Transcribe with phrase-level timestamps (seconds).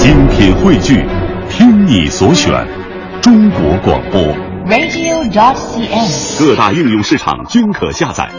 [0.00, 1.04] 精品汇聚，
[1.50, 2.52] 听你所选，
[3.20, 4.22] 中国广播。
[4.64, 6.38] radio.dot.cn，。
[6.38, 8.30] 各大应用市场均可下载。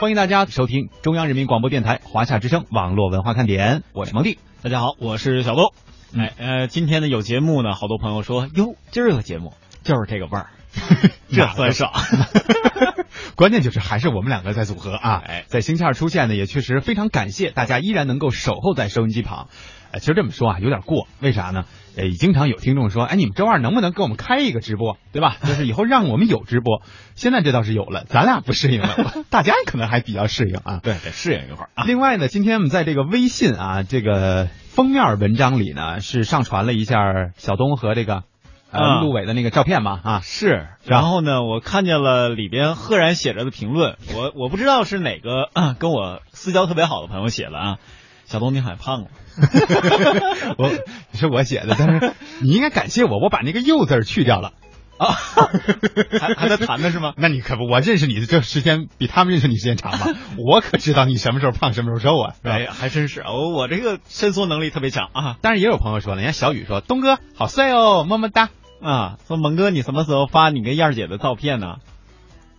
[0.00, 4.38] 欢迎大家收听中央人民广播电台华夏之声网络文化看点，我是蒙蒂。
[4.62, 5.72] 大家好，我是小东。
[6.16, 10.50] 哎呃，今天呢有节目呢，好多朋友说哟，今儿有节目，就是这个味儿，
[11.32, 11.90] 这算爽。
[13.34, 19.48] 关键就是还是我们两个在组合啊，哎在星期二出现呢，也确实非常感谢大家依然能够守候在收音机旁。
[19.90, 21.64] 呃，其实这么说啊，有点过，为啥呢？
[21.96, 25.36] 呃，经常有听众说，哎，你们周二能不能给我们开一个直播，对吧？
[25.44, 26.82] 就是以后让我们有直播。
[27.14, 30.80] 现在这倒是有了，咱俩不适应了，大家可能还比较适应啊。
[30.82, 31.84] 对，得适应一会儿啊。
[31.84, 36.96] 另外呢，今天我们在这个微信啊这个封面文章里呢，是上传了一下
[37.36, 38.22] 小东和这个
[38.70, 47.78] 呃啊陆伟的那个照片嘛啊，是，然后呢，我看见了里边赫然写着的评论，我我不知道是哪个、啊跟我私交特别好的朋友写的啊。
[48.24, 49.08] 小东，你还胖了。
[50.56, 50.70] 我
[51.12, 54.54] 是我写的，但是你应该感谢我，我把那个“又”字去掉了。
[54.98, 55.14] 啊，
[56.20, 57.12] 还还在谈呢是吗？
[57.16, 60.06] 那你可不，我认识你的这时间比他们认识你时间长吧？
[60.38, 62.34] 我可知道你什么时候胖，什么时候瘦啊？
[62.42, 68.50] 哎，还真是，我我这个伸缩能力特别强啊当然也有朋友说了，人家小雨说：“东哥好帅哦，么么哒。
[68.82, 69.16] 啊！
[69.28, 71.76] 说蒙哥，你什么时候发你跟燕儿姐的照片呢？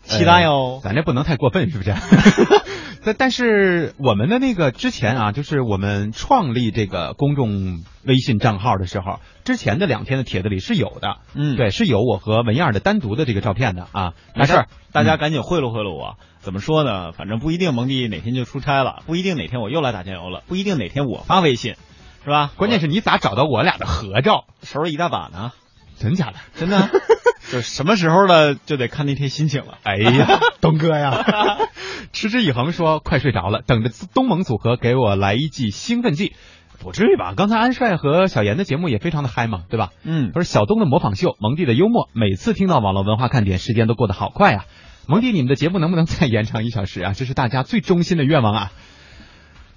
[0.04, 0.80] 期待哦。
[0.82, 1.94] 咱这不能太过分，是不是？
[3.06, 14.14] 但但是我们的那个之前啊，就是我们创立这个公众微信账号的时候，之前的两天的帖子里是有的，嗯，对，是有我和文燕的单独的这个照片的啊。
[14.36, 16.18] 没事，大家赶紧贿赂贿赂我。
[16.40, 17.12] 怎么说呢？
[17.14, 21.76] 反正不一定蒙蒂哪天就出差了，不一定哪天我又来打酱油了，不一定哪天我发微信，
[22.24, 22.52] 是吧？
[22.58, 24.46] 关键是你咋找到我俩的合照？
[24.62, 25.52] 手里一大把呢，
[25.98, 26.36] 真假的？
[26.56, 26.90] 真的。
[27.52, 29.78] 就什么时候了，就得看那天心情了。
[29.84, 31.26] 哎呀， 东哥呀，
[32.14, 36.34] 持之以恒说快睡着了，等着东盟组合给我来一剂兴奋剂。
[36.80, 37.34] 不至于吧？
[37.38, 39.92] 刚才安帅和小严的节目也非常的嗨嘛，对吧？
[40.04, 44.66] 嗯他说小东的模仿秀，蒙蒂的幽默，每次听到网络文化看点，时间都过得好快啊！
[45.08, 47.14] 蒙蒂，你们的节目能不能再延长一小时啊？
[47.16, 48.72] 这是大家最衷心的愿望啊！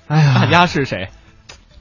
[0.08, 1.10] 哎呀，大家是谁？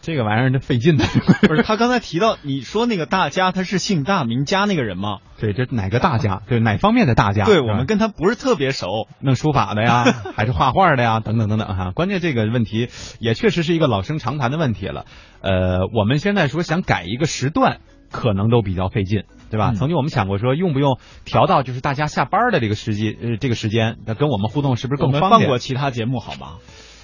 [0.05, 1.05] 这个玩意儿这费劲的，
[1.49, 5.17] 不是他刚才提到你说那个大家，他是姓大名家那个人吗？
[5.39, 6.43] 对，这哪个大家？
[6.47, 7.43] 对，哪方面的大家？
[7.45, 9.07] 对我们跟他不是特别熟。
[9.19, 10.03] 弄书法的呀，
[10.37, 11.91] 还是画画的呀，等等等等哈。
[11.95, 12.89] 关键这个问题
[13.19, 15.05] 也确实是一个老生常谈的问题了。
[15.41, 17.79] 呃，我们现在说想改一个时段，
[18.11, 19.71] 可能都比较费劲，对吧？
[19.71, 25.31] 嗯曾经我们想过说，用不用调到就是大家下班的这个时机，呃，这个时间，那跟我们互动是不是更方便？
[25.31, 26.57] 放过其他节目好吗？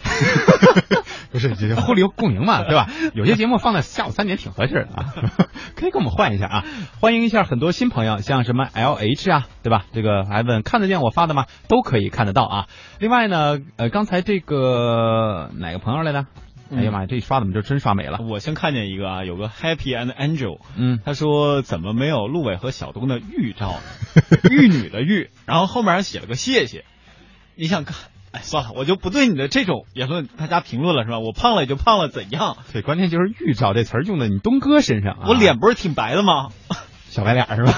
[1.31, 2.89] 不是，就是互利共赢嘛，对吧？
[3.13, 5.13] 有些节目放在下午三点挺合适的啊，
[5.75, 6.65] 可以跟我们换一下啊。
[6.99, 9.85] 欢迎一下很多新朋友，像什么 L H 啊，对吧？
[9.93, 11.45] 这个还问看得见我发的吗？
[11.69, 12.67] 都可以看得到啊。
[12.99, 16.25] 另外呢，呃，刚才这个哪个朋友来的？
[16.73, 18.19] 哎呀妈呀，这一刷怎么就真刷没了？
[18.29, 23.75] 我先看见一个啊，有个 Happy and Angel，嗯，他说怎么没有陆伟和小东的玉照？
[24.49, 26.85] 玉女的玉，然后后面还写了个谢谢。
[27.55, 27.95] 你想看？
[28.31, 31.19] 哎， 算了，我就不对你的这种言论大家评论了，是吧？
[31.19, 32.57] 我胖了也就胖了，怎样？
[32.71, 35.25] 对，关键就是“预兆”这词儿用在你东哥身上啊。
[35.29, 36.49] 我脸不是挺白的吗？
[37.09, 37.73] 小白脸是吧？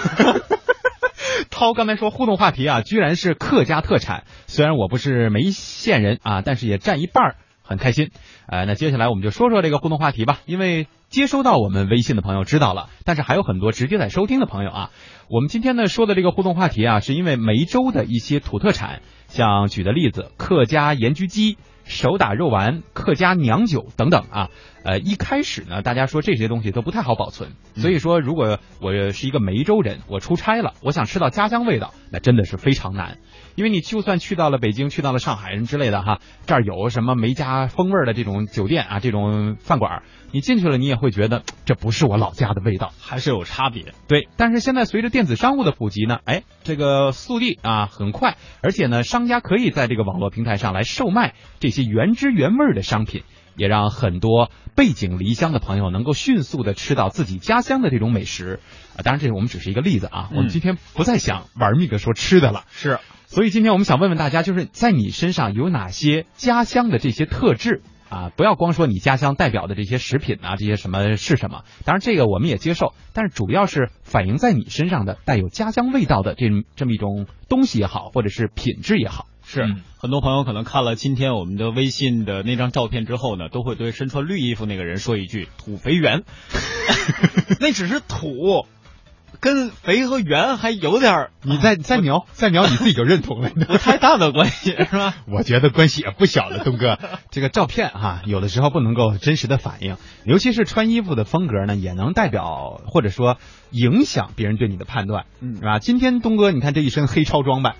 [1.49, 4.25] 涛刚才说互动话题啊，居然是客家特产。
[4.47, 8.11] 虽然我不是梅县人啊，但是也占一半儿，很开心。
[8.47, 10.39] 呃，那接下来我们就说说这个互动话题吧。
[10.45, 14.89] 因为接收到我们微信的朋友知道了，但是还有很多直接在收听的朋友啊。
[15.29, 19.01] 我们今天呢说的这个互动话题啊，是因为梅州的一些土特产，
[19.33, 21.57] 像举的例子，客家盐焗鸡。
[21.85, 24.49] 手打肉丸、客家娘酒等等啊，
[24.85, 33.17] 呃，一开始呢，大家说这些东西都不太好保存，所以说如果我是一个梅州人，我出差了，我想吃到家乡味道，那真的是非常难，
[33.55, 43.93] 因为你就算去到了北京、去到了上海人之类的哈，这儿有什么梅家风味的这种酒店啊，这种饭馆，你进去了，你也会觉得这不是我老家的味道，还是有差别。
[44.07, 53.23] 对，但是现在随着电子商务的普及呢，哎，这个速递啊很快，而且呢，商家可以在这个网络平台上来售卖这些原汁原味的商品，
[53.55, 58.59] 也让很多背井离乡的朋友能够迅速的吃到自己家乡的这种美食
[58.97, 59.03] 啊。
[59.03, 62.99] 当然，这我们只是一个例子啊，我们今天不再想玩命的说吃的了，是，
[63.33, 67.81] 所以今天我们想问问大家，就是在你身上有哪些家乡的这些特质？
[68.07, 71.63] 啊，不要光说你家乡代表的这些食品啊，这些什么是什么？
[71.83, 76.45] 当然这个我们也接受，但是主要是反映在你身上的带有家乡味道的这
[76.75, 79.25] 这么一种东西也好，或者是品质也好。
[79.43, 86.23] 是、嗯很多朋友可能看了今天我们的微信的那张照片之后呢，都会对身穿绿衣服那个人说一句“土肥圆”，
[87.59, 88.67] 那只是土，
[89.43, 93.49] 跟肥和圆还有点儿你再再描再描，你自己就认同了。
[93.67, 95.15] 不太大的关系，是吧？
[95.27, 96.97] 我觉得关系也不小了，东哥。
[97.29, 103.37] 这个照片哈、有的时候不能够真实的反映，尤其是穿衣服的风格呢，也能代表或者说
[103.69, 105.79] 影响别人对你的判断，嗯是吧？
[105.79, 107.75] 今天东哥，你看这一身黑超装扮，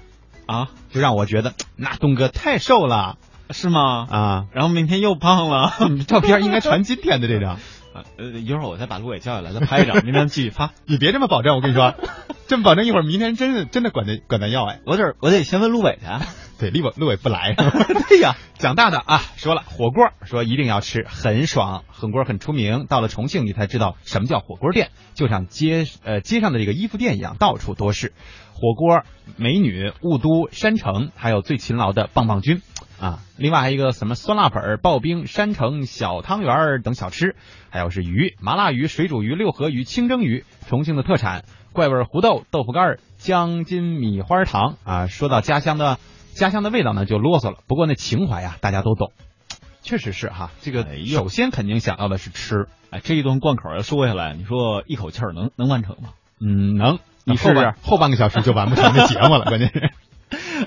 [0.46, 3.16] 啊，就让我觉得那东哥太瘦了
[3.52, 4.08] 是吗？
[4.10, 4.46] 啊！
[4.52, 5.74] 然后明天又胖了。
[5.92, 7.60] 你照片应该传今天的这张，
[7.94, 10.72] 呃，一会儿我再把陆伟叫下来，再拍一张，明天继续发。
[10.86, 11.94] 你别这么保证，我跟你说，
[12.48, 14.80] 这么保证一会儿明天真的真的管咱管咱要哎。
[14.86, 16.22] 我得我得先问陆伟去啊。
[16.60, 17.54] 对，陆伟陆伟不来。
[18.08, 22.86] 对呀， 讲大的啊，说了火锅，说一定要吃，很爽，火锅很出名。
[22.88, 28.14] 到了重庆，你才知道什么叫火锅店，就像街呃街上的这个衣服店一样，到处都是
[28.54, 29.04] 火锅、
[29.36, 32.62] 美女、雾都、山城，还有最勤劳的棒棒军
[33.04, 33.20] 啊。
[33.38, 37.36] 另外还有一个什么酸辣粉儿、刨冰、山城小汤圆儿等小吃，
[37.70, 41.44] 还有是鱼、麻辣鱼、水煮鱼、六合鱼、清蒸鱼，重庆的特产。
[41.74, 45.08] 怪味胡豆、豆腐干儿、姜筋米花糖啊。
[45.08, 45.98] 说到家乡的
[46.34, 47.58] 家乡的味道呢，就啰嗦了。
[47.68, 49.12] 不过那情怀呀，大家都懂。
[49.82, 56.10] 确实是哈，这个首先肯定想到的是吃，哎，这一顿贯口要说下来，你说一口气儿能能完成吗？
[56.40, 57.00] 嗯，能。
[57.26, 59.92] 你试试后半个小时就完不成这节目了， 关键是。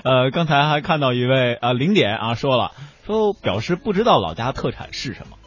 [0.03, 2.71] 呃，刚才还看到一位啊零点啊说了，
[3.05, 5.37] 说表示不知道老家特产是什么。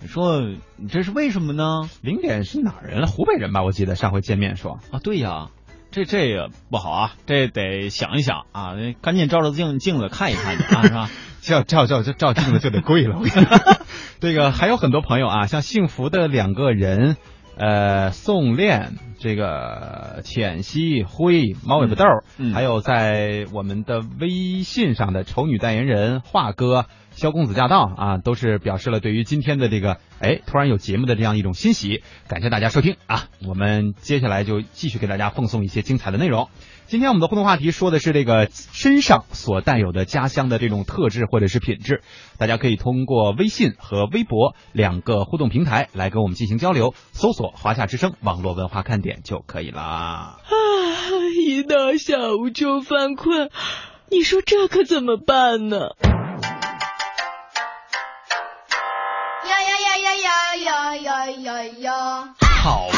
[0.00, 0.40] 你说
[0.76, 1.88] 你这是为什么呢？
[2.02, 3.06] 零点是哪儿人了？
[3.06, 3.62] 湖北人吧？
[3.62, 4.78] 我记得上回见面说。
[4.92, 5.48] 啊，对呀，
[5.90, 11.10] 这这也不好啊，这得想一想啊，那赶紧照照镜镜子看一看去啊，是吧？
[11.42, 13.16] 照照照照照镜子就得跪了。
[13.18, 13.76] 我跟你说
[14.20, 17.16] 这个还有很多朋友啊，像幸福的两个人，
[17.58, 22.04] 呃，宋恋，这个浅溪灰、猫尾巴豆，
[22.38, 26.86] 嗯嗯还有在我们的微信上的丑女代言人华哥。
[27.10, 33.24] 萧公子驾到啊，都是表示了对于今天的这个哎突然有节目的这样一种欣喜，感谢大家收听啊！
[33.44, 36.48] 我们接下来就继续给大家奉送一些精彩的内容。
[36.88, 42.00] 今天我们的互动话题说的是这个身上所带有的家乡的这种特质或者是品质，
[42.38, 50.38] 大家可以通过微信和微博两个互动平台来跟我们进行交流，搜索“华夏之声网络文化看点”就可以啦。
[50.44, 50.48] 啊，
[51.46, 53.50] 一到下午就犯困，
[54.10, 55.90] 你说这可怎么办呢？
[59.44, 62.34] 呀呀呀呀呀呀呀呀呀！
[62.40, 62.88] 好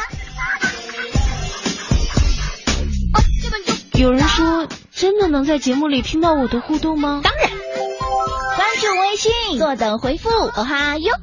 [4.01, 7.21] 有人说，真的能在节目里听到我的互动吗？
[7.23, 7.51] 当然，
[8.57, 11.13] 关注微信，坐等回复，哦哈哟。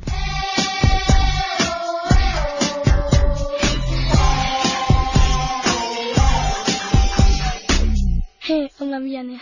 [8.38, 9.40] 嘿，我那边呢？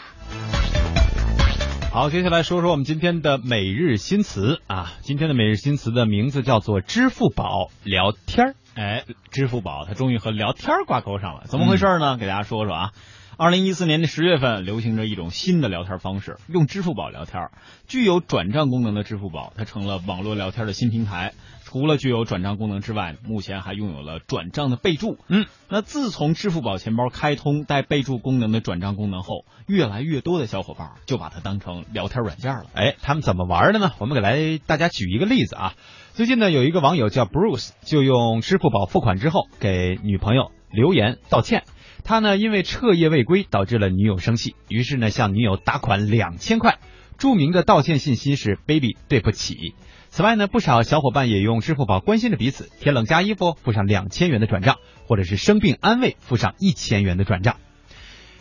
[1.93, 4.95] 好，接下来说说我们今天的每日新词啊。
[5.03, 8.55] 今天的每日新词的名字叫做支付宝聊天儿。
[8.77, 12.17] 哎，支付宝它终于和聊天儿挂钩上了，怎么回事呢？
[12.17, 12.93] 给大家说说啊。
[13.39, 17.51] 二零一四年的十月份，流行着一种新的聊天方式，用支付宝聊天。
[17.87, 21.35] 具有转账功能的支付宝，它成了网络聊天的新平台。
[21.63, 25.19] 除了具有转账功能之外，目前还拥有了转账的备注。
[25.29, 32.65] 嗯，那自从支付宝钱包开通带备注功能的转账功能后，越来越多的小伙伴就把它当成聊天软件了。
[32.73, 33.93] 哎，他们怎么玩的呢？
[33.99, 35.75] 我们给来大家举一个例子啊。
[36.15, 41.65] 最近呢，有一个网友叫 Bruce，就用支付宝付款之后给女朋友留言道歉。
[42.07, 46.79] 他呢因为彻夜未归导致了女友生气，于是呢向女友打款两千块。
[47.19, 49.75] 著名的道歉信息是 “baby 对不起”。
[50.09, 54.77] 此外呢，不少小伙伴也用支付宝关心着彼此，天冷加衣服付上两千元的转账，
[55.09, 57.57] 或者是生病安慰付上一千元的转账。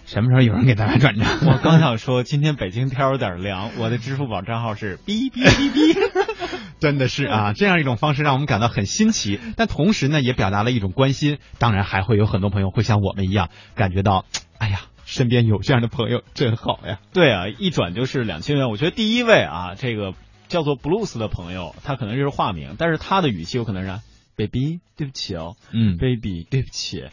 [0.05, 1.27] 什么时候有人给大家转账？
[1.47, 5.97] 我刚想说，今天北京天有点凉，我的支付宝账号是哔哔哔哔。
[6.79, 11.39] 真的是啊，这样一种方式让我们感到很新奇，但同时呢，也表达了一种关心。
[11.57, 14.25] 当然，还会有很多朋友会像我们一样，感觉到，
[14.59, 16.99] 哎呀，身边有这样的朋友真好呀。
[17.11, 18.69] 对啊，一转就是两千元。
[18.69, 20.13] 我觉得第一位啊，这个
[20.47, 23.99] 叫做 Blues 的朋友，他可能就是化名，但是他的语气有可能是
[24.35, 27.09] “baby，对不起哦嗯，，baby，对不起啊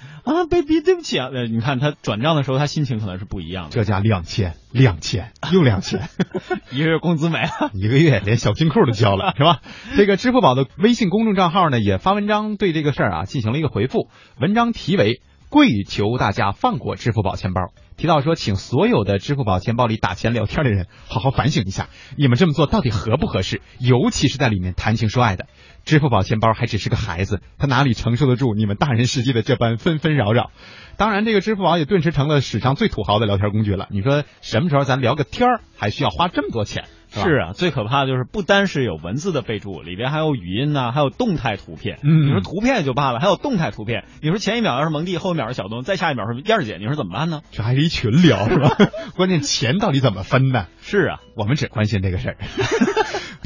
[0.50, 1.29] ，baby，对不起啊。
[1.33, 3.71] 呃，你看他转账的时候，他心情可能是不一样的。
[3.71, 6.09] 这家两千，两千又两千，
[6.73, 7.71] 一个月工资没了。
[7.75, 9.61] 一个月连小金库都交了，是吧？
[9.97, 14.09] 这个支付宝的微信公众账号呢，也发文章对这个事儿啊进行了一个回复。
[14.41, 15.21] 文章题为
[15.53, 17.61] 跪求大家放过支付宝钱包。
[17.99, 23.61] 提到说，请所有的支付宝钱包里打钱聊天的人好好反省一下，你们这么做到底合不合适？
[23.79, 25.45] 尤其是在里面谈情说爱的，
[25.85, 30.51] 支付宝钱包还只是个孩子，他哪里承受得住你们大人世界的这般纷纷扰扰？
[30.97, 33.89] 当然，这个支付宝也顿时成了史上最土豪的聊天工具了。
[33.91, 36.87] 你说什么时候咱聊个天儿还需要花这么多钱？
[37.21, 41.99] 吧是啊，最可怕的就是不单是有文字的备注，里边还有语音呢、还有动态图片。
[42.02, 44.04] 嗯你说图片也就罢了，还有动态图片。
[44.23, 47.42] 你说前一秒要是蒙蒂，后一秒是小东，再下一秒是燕儿姐，你说怎么办呢？
[47.50, 48.76] 这还是一群聊是吧？
[49.16, 50.66] 关键钱到底怎么分呢？
[50.81, 52.37] 是啊，我们只关心这个事儿。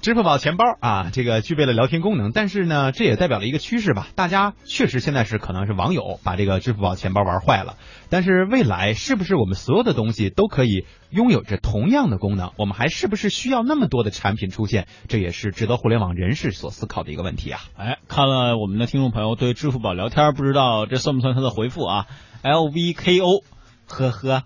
[0.03, 4.07] 支付宝钱包啊，这个具备了聊天功能，但是呢，这也代表了一个趋势吧。
[4.15, 7.77] 大家确实现在是可能是网友把这个支付宝钱包玩坏了，
[8.09, 12.53] 但是未来是不是我们所有的东西都可以拥有着同样的功能？
[12.57, 14.87] 我们还是不是需要那么多的产品出现？
[15.09, 17.61] 这也是值得互联网人士所思考的一个问题啊。
[17.77, 22.07] 哎，看了我们的听众朋友对支付宝聊天，不知道这算不算他的回复啊
[22.45, 23.43] ？LVKO，
[23.87, 24.43] 呵呵，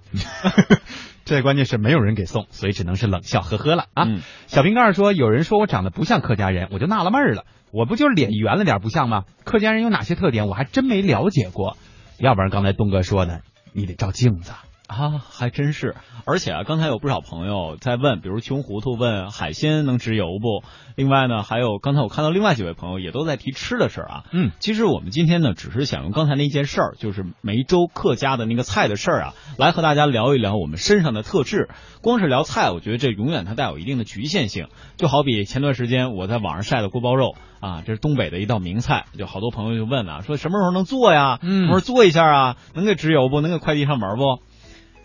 [1.25, 4.05] 这关键是没有人给送，所以只能是冷笑呵呵了啊。
[4.05, 9.25] 嗯小瓶盖说，有人说我长得不像客家人，我就纳了闷儿了，我不就是脸圆了点不像吗？
[9.45, 11.77] 客家人有哪些特点，我还真没了解过。
[12.19, 13.43] 要不然刚才东哥说的，
[13.73, 14.53] 你得照镜子。
[14.91, 15.95] 啊，还真是。
[16.27, 20.67] 而且啊，刚才有不少朋友在问，比如穷糊涂问海鲜能直邮不？
[20.97, 24.25] 另外呢，还有刚才我看到另外几位朋友也都在提吃的事儿啊。
[24.33, 31.69] 嗯，其实我们今天呢，只是想用刚才那件事儿，就是梅州客家的那个菜的事儿啊，来和大家聊一聊我们身上的特质。
[32.03, 34.67] 光是聊菜，我觉得这永远它带有一定的局限性。
[34.97, 41.39] 就好比前段时间我在网上晒的锅包肉啊，这是东北的一道名菜，就好多朋友就问啊，说什么时候能做呀？
[41.43, 43.41] 嗯我说做一下啊，能给直邮不？
[43.41, 44.43] 能给快递上门不？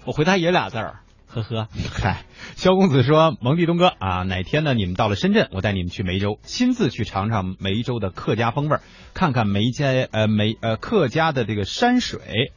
[0.05, 1.67] 我回答也俩字儿，呵呵。
[1.91, 8.81] 嗨，萧公子说，蒙蒂东哥啊，哪天呢你们到了深圳，我带你们去梅州，亲自去尝尝梅州的客家风味儿，
[9.15, 12.51] 看看梅家呃梅呃客家的这个山水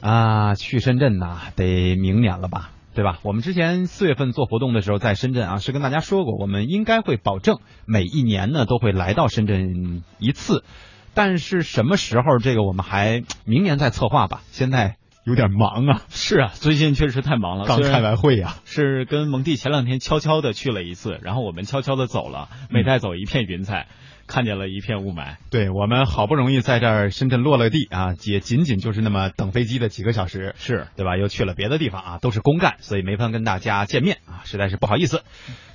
[0.00, 0.56] 啊。
[0.56, 2.70] 去深圳呐、得明年了吧？
[2.92, 3.20] 对吧？
[3.22, 10.64] 我们之前四月份做活动的时候，在深圳啊，是跟大家说过，我们应该会保证每一年呢都会来到深圳一次，
[11.14, 14.42] 但是什么时候这个我们还明年再策划吧。
[14.50, 23.86] 现在有点忙啊，是啊，最近确实太忙了，刚开完会呀、是跟蒙蒂前两天悄悄的去了一次，然后我们悄悄的走了，没带走一片云彩，
[24.26, 25.36] 看见了一片雾霾。
[25.48, 31.16] 对我们好不容易在这儿深圳落了地啊，也仅仅就是那么等飞机的几个小时，是对吧？
[31.16, 35.22] 又去了别的地方啊，都是公干，所以没法跟大家见面啊，实在是不好意思。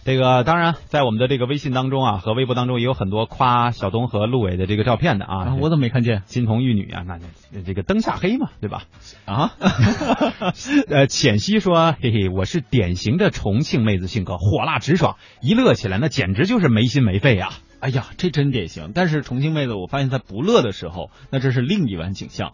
[0.05, 7.19] 这个当然，在我们的这个微信当中啊和微博当中也有很多夸小东和陆伟的这个照片的啊，啊，我怎么没看见金童玉女啊，那
[7.51, 8.83] 那这个灯下黑嘛，对吧？
[9.25, 9.51] 啊？
[10.89, 17.49] 呃，浅析说，嘿嘿，我是典型的重庆妹子性格，火辣直爽，一乐起来那简直就是没心没肺啊。
[17.79, 18.91] 哎呀，这真典型。
[18.93, 22.51] 但是重庆妹子，我发现她不乐的时候，那这是另一番景象；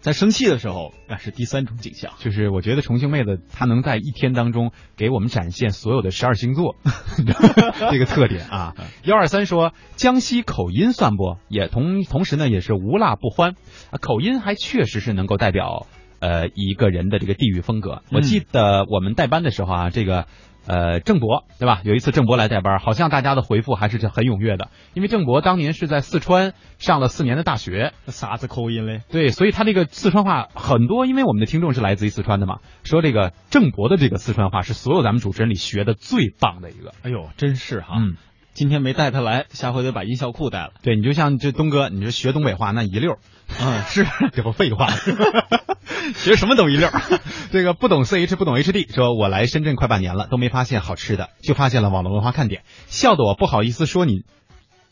[0.00, 2.12] 在生气的时候，那是第三种景象。
[2.18, 6.76] 就是我觉得重庆妹子她能在一天当中给我们展现所有的十二星座
[7.90, 8.74] 这个特点啊。
[9.04, 11.36] 幺二三说江西口音算不？
[11.48, 13.54] 也同同时呢也是无辣不欢
[13.90, 15.86] 啊，口音还确实是能够代表
[16.20, 18.02] 呃一个人的这个地域风格。
[18.12, 20.26] 我记得我们带班的时候啊，这个。
[20.68, 21.80] 呃，郑博对吧？
[21.82, 29.00] 有一次郑博来带班，好像大家的回复还是很踊跃的，因为郑博当年是在四川上了四年的大学，啥子口音嘞？
[29.08, 36.92] 对，所以他这个四川话很多，因为我们的听众是来自于四川的嘛，说这个郑博的这个四川话是所有咱们主持人里学的最棒的一个。
[37.02, 37.94] 哎呦，真是哈！
[37.96, 38.16] 嗯，
[38.52, 40.72] 今天没带他来，下回得把音效库带了。
[40.82, 43.18] 对你就像这东哥，你这学东北话那一溜儿，
[43.60, 44.88] 啊，是 这不废话。
[46.14, 47.02] 学什么都一溜儿。
[47.52, 54.22] 这个不懂 CH 不懂 HD，说我来深圳快半年了，都没发现好吃的，就发现了网络文化看点，笑得我不好意思说你，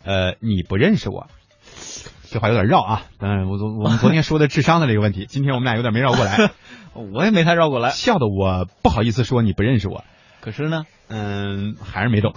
[0.04, 1.28] 呃，你不认识我。
[2.28, 6.50] 这话有点绕啊，嗯，我昨我们昨天说的智商的这个问题，今天我们俩有点没绕过来，
[6.92, 7.90] 我也没太绕过来。
[7.90, 10.04] 笑得我不好意思说你不认识我。
[10.40, 12.32] 可是呢，嗯，还是没懂。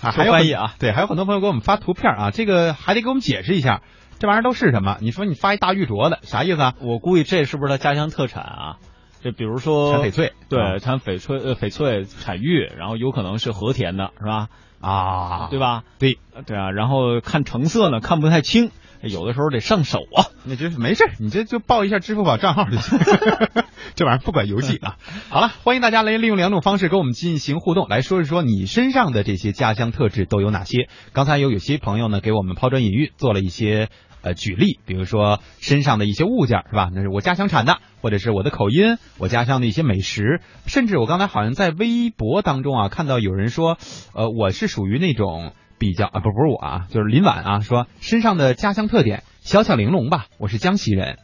[0.00, 3.82] 啊，还有译啊，对，还有很多朋友给我们发图片啊，这个还得给我们解释一下，
[4.20, 4.98] 这玩意儿都是什么？
[5.00, 6.74] 你说你发一大玉镯子，啥意思啊？
[6.80, 8.76] 我估计这是不是他家乡特产啊？
[9.22, 14.48] 这比如说产翡翠，对，啊产翡翠呃翡翠产玉，然后有可能是和田的，是吧？
[14.80, 15.84] 啊，对吧？
[15.98, 18.70] 对，对啊，然后看成色呢，看不太清，
[19.02, 20.28] 有的时候得上手啊。
[20.44, 22.98] 那就是没事，你这就报一下支付宝账号就行。
[23.94, 24.96] 这玩意儿不管邮寄啊。
[25.28, 30.88] 好了，欢迎大家来利用两种方式跟我们进行互动，来说一说你身上的这些家乡特质都有哪些。
[31.12, 33.90] 刚才有有些朋友呢给我们抛砖引玉，做了一些
[34.22, 36.90] 呃举例，比如说身上的一些物件是吧？
[36.92, 43.78] 那是我家乡产的，或者是我的口音，我家乡的一些美食，甚至我刚才好像在微博当中啊看到有人说，
[44.14, 45.52] 呃，我是属于那种。
[45.80, 51.16] 比较啊不不是我啊，就是林婉啊说身上的家乡特点小巧玲珑吧，我是江西人，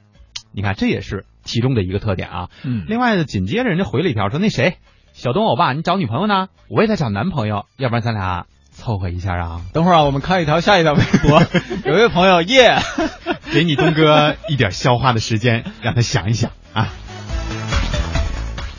[0.50, 2.48] 你看这也是其中的一个特点啊。
[2.64, 4.78] 嗯另外呢，紧接着人家回了一条说那谁，
[5.12, 6.48] 小东欧巴，你找女朋友呢？
[6.70, 8.46] 我也在找男朋友，要不然咱俩
[8.76, 9.62] 凑合一下啊。
[9.72, 11.42] 等会儿啊，我们看一条下一条微博，
[11.90, 12.76] 有一位朋友耶，
[13.52, 16.92] 给你东哥一点消化的时间，让他想一想啊。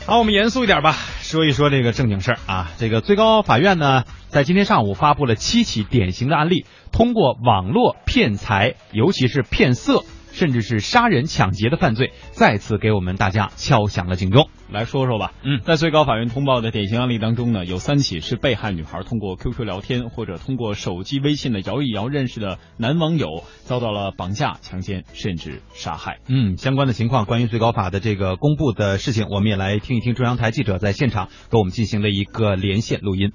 [0.06, 2.70] 好，我们严肃一点吧，说一说这个正经事儿啊。
[2.78, 10.04] 这个最高法院呢，在今天上午发布了七起典型的案例，通过网络骗财，尤其是骗色，
[10.38, 14.48] 甚至是杀人抢劫的犯罪，再次给我们大家敲响了警钟。
[14.70, 15.32] 来说说吧。
[15.42, 23.26] 嗯在最高法院通报的典型案例当中呢，有三起是被害女孩通过 QQ 聊天或者通过手机微信的摇一摇认识的男网友，
[23.64, 26.18] 遭到了绑架、强奸甚至杀害。
[26.28, 33.32] 嗯，相关的情况，关于最高法的这个公布的事情，我们也来听一听中央台记者在现场给我们进行了一个连线录音。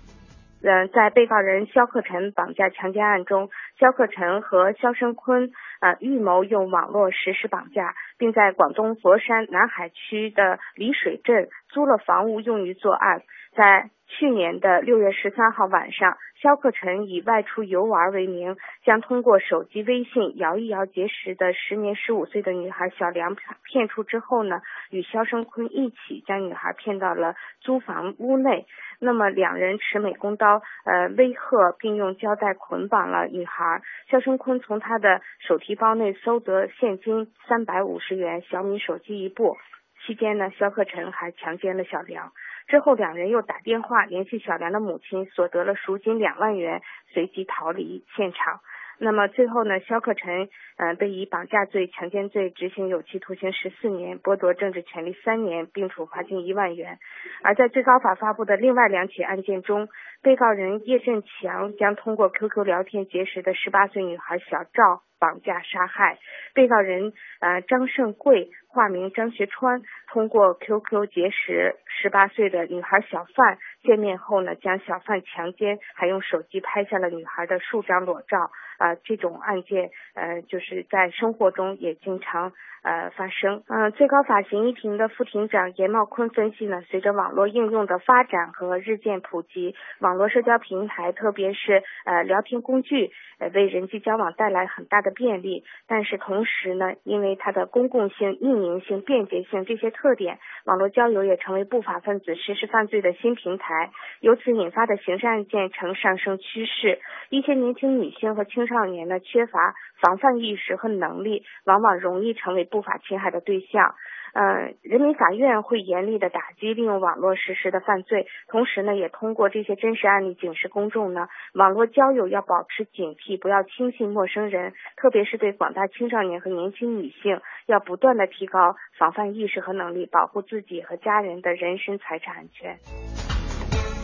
[0.63, 3.50] 呃，在被告人肖克晨绑架强奸案中，
[3.81, 5.51] 肖克晨和肖申坤
[5.83, 13.21] 呃预谋用网络实施绑架，并在广东佛山南海区的里水镇租了房屋用于作案。
[13.55, 28.65] 在去年的六月十三号晚上，肖克晨以外出游玩为名，将通过手机微信摇一摇结识的时年十五岁的女孩小梁骗出之后呢，与肖申坤一起将女孩骗到了租房屋内。
[29.00, 33.81] 那么两人持美工刀，呃，威吓并用胶带捆绑了女孩。
[34.10, 39.57] 肖申坤从他的手提包内搜得现金三百五十元、小米手机一部。
[40.05, 42.31] 期间呢，肖克晨还强奸了小梁。
[42.67, 46.82] 之后，两人又打电话联系小梁的母亲，所得了赎金两万元，
[47.13, 48.62] 随即逃离现场。
[49.03, 57.00] 那么最后呢，肖克晨呃被以绑架罪、强奸罪执行有期徒刑十四年，剥夺政治权利三年，并处罚金一万元。
[57.43, 59.89] 而在最高法发布的另外两起案件中，
[60.22, 66.17] 被告人叶振强将通过 QQ 聊天结识的十八岁女孩小赵绑架杀害。
[66.53, 78.50] 被告人呃张胜贵化名张学川，通过 QQ 结识十八岁的女孩小范，见面后呢，将小范强奸，还用手机拍下了女孩的数张裸照。
[78.77, 82.51] 啊、这种案件呃就是在生活中也经常
[82.83, 83.64] 呃发生。
[83.68, 95.64] 嗯、最高法刑一庭的副庭长严茂坤分析呢，随着网络应用的发展和日渐普及，网络社交平台特别是呃聊天工具，呃为人际交往带来很大的便利。
[95.88, 103.92] 但是同时呢，因为它的公共性、匿名性、便捷性这些特点，网络交友也成为不法分子实施犯罪的新平台。
[104.20, 107.00] 由此引发的刑事案件呈上升趋势。
[107.29, 113.93] 一些年轻女性和青青少年呢，缺乏防范意识和能力，往往容易成为不法侵害的对象。
[114.33, 132.77] 呃，人民法院会严厉的打击利用网络实施的犯罪，同时呢，也通过这些真实案例警示公众呢，网络交友要保持警惕，不要轻信陌生人，特别是对广大青少年和年轻女性，要不断的提高防范意识和能力，保护自己和家人的人身财产安全。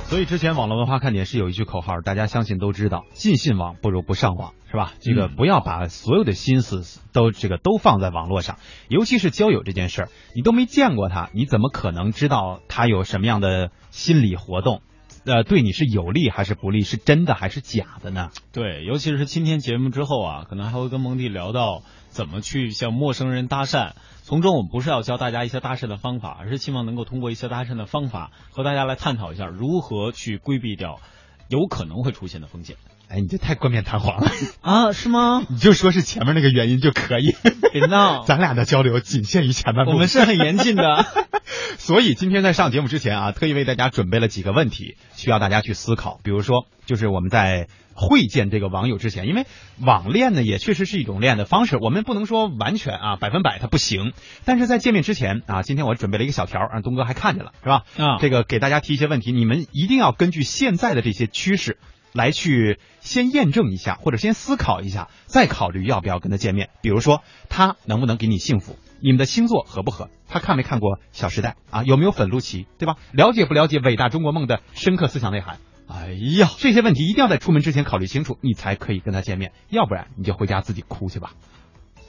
[0.09, 4.93] 所以之前网络文化看点是有一句口号，大家相信都知道，尽信网不如不上网，是吧？
[4.99, 6.81] 这个嗯不要把所有的心思
[7.13, 14.81] 都这个都放在网络上，尤其是交友这件事儿，你都没见过他，你怎么可能知道他有什么样的心理活动？
[15.25, 16.81] 呃，对你是有利还是不利？
[16.81, 18.29] 是真的还是假的呢？
[18.51, 23.91] 对，尤其是今天节目之后啊，可能还会跟蒙蒂聊到怎么去向陌生人搭讪。
[24.29, 30.99] 从中我们不是要教大家一些搭讪的方法，而是希望能够通过一些搭讪的方法和大家来探讨一下如何去规避掉
[31.47, 32.75] 有可能会出现的风险。
[33.09, 34.91] 哎，你这太冠冕堂皇了， 啊？
[34.93, 35.41] 是吗？
[35.49, 37.35] 你就说是前面那个原因就可以。
[37.73, 39.95] 别闹， 咱俩的交流仅限于前半部分。
[39.95, 41.05] 我们是很严谨的。
[41.79, 46.19] 所以今天在上节目之前啊，特意为大家准备了几个问题，需要大家去思考。
[46.23, 49.45] 比如说，就是我们在会见这个网友之前，因为
[49.81, 54.13] 网恋呢也确实是一种恋爱的方式，我们不能说完全啊百分百它不行。
[54.45, 57.83] 但是在见面之前啊，今天我准备了一个小条，让东哥还看见了，是吧？
[57.97, 61.77] 啊这个给大家提一些问题，你们一定要根据现在的这些趋势。
[62.13, 66.69] 来去先验证一下，或者先思考一下，再考虑要不要跟他见面。
[66.81, 68.77] 比如说，他能不能给你幸福？
[69.01, 70.09] 你们的星座合不合？
[70.27, 71.83] 他看没看过《小时代》啊？
[71.83, 72.67] 有没有粉露琪？
[72.77, 72.95] 对吧？
[73.13, 75.57] 了解不了解伟大中国梦的深刻思想内涵？
[75.87, 81.31] 哎呀，这些问题一定要在出门之前考虑清楚，你才可以跟他见面，要不然你就回家自己哭去吧。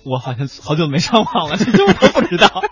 [0.04, 2.62] 我好像好久没上网了，这我都不知道。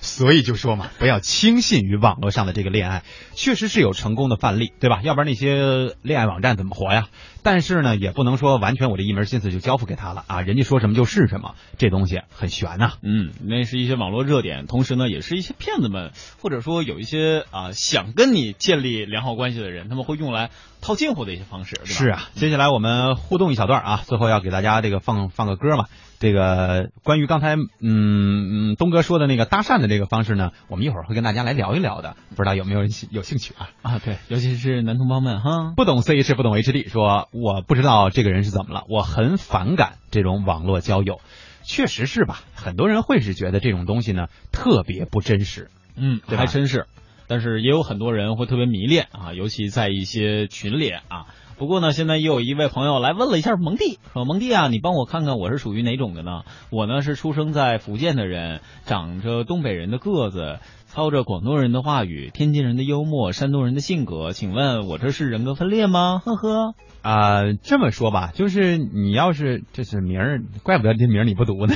[0.00, 3.02] 所以就说嘛，不要轻信于网络上的这个恋爱，
[3.34, 5.00] 确实是有成功的范例，对吧？
[5.02, 7.08] 要不然那些恋爱网站怎么活呀？
[7.42, 25.86] 但是呢，也不能说完全我这一门心思就交付给他了啊，人家说什么就是什么，这东西很悬呐、嗯，那是一些网络热点，同时呢，也是一些骗子们，或者说有一些啊、想跟你建立良好关系的人，他们会用来套近乎的一些方式，是啊，接下来我们互动一小段啊，最后要给大家这个放放个歌嘛。
[26.18, 33.70] 这个关于刚才嗯嗯东哥说的那个搭讪的这个方式呢，我们一会儿会跟大家来聊一聊的，不知道有没有人有兴趣啊？
[33.82, 41.20] 啊，对，尤其是男同胞们哈，不懂 CH 不懂 HD，说我不知道这个人是怎么了，我很反感这种网络交友，
[41.62, 42.40] 确实是吧？
[42.54, 46.86] 很多人会是觉得这种东西呢特别不真实，嗯，还真是。
[47.30, 51.26] 但是也有很多人会特别迷恋啊，尤其在一些群里啊。
[51.58, 56.44] 不过呢，现在又有一位朋友来问了一下蒙蒂，说蒙蒂啊，你帮我看看我是属于哪种的呢？
[56.70, 64.32] 我呢是出生在福建的人，长着东北人的个子，操着广东人的话语，天津人的幽默，山东人的性格。
[64.32, 66.20] 请问我这是人格分裂吗？
[66.24, 66.74] 呵呵。
[67.02, 71.74] 啊、这么说吧，就是你要是这是名儿，怪不得这名儿你不读呢，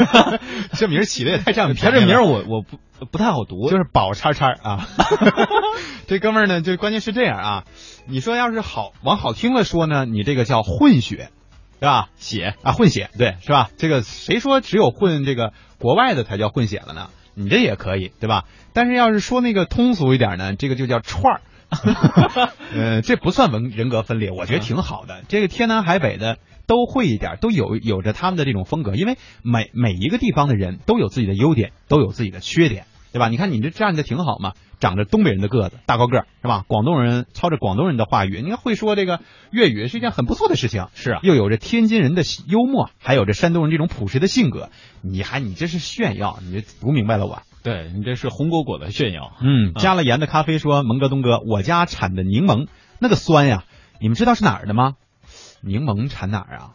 [0.74, 2.78] 这名儿起的也太占他 这名儿我我不
[3.10, 4.86] 不太好读，就是宝叉叉啊。
[6.06, 7.64] 这哥们儿呢，就关键是这样啊，
[8.06, 11.30] 你说要是好往好听了说呢，你这个叫混血，
[11.80, 12.08] 对吧？
[12.16, 13.70] 血啊，混血，对，是吧？
[13.76, 17.08] 这个谁说只有混这个国外的才叫混血了呢？
[17.36, 18.44] 你这也可以，对吧？
[18.72, 21.40] 但是要是说那个通俗一点呢，这个就叫串儿。
[22.72, 25.22] 呃，这不算文人格分裂，我觉得挺好的。
[25.28, 33.28] 这个天南海北的都会一点，都有有着他们的这种风格，因为每每一个地方的人都有自己的优点，都有自己的缺点，对吧？
[33.28, 36.64] 你看你这站的挺好嘛，长着东北人的个子，大高个儿，是吧？
[36.66, 40.86] 广东人操着广东人的话语，你看会说这个粤语是一件很不错的事情。
[40.94, 44.70] 是啊，又有着天津人的幽默，还有着山东人这种朴实的性格，
[45.02, 47.42] 你还你这是炫耀，你这读明白了我？
[47.62, 49.32] 对你这是红果果的炫耀。
[49.40, 52.68] 嗯，加了盐的咖啡说：“蒙哥东哥，我家产的柠檬
[53.00, 53.64] 那个酸呀，
[54.00, 54.94] 你们知道是哪儿的吗？
[55.62, 56.70] 柠檬产哪儿啊？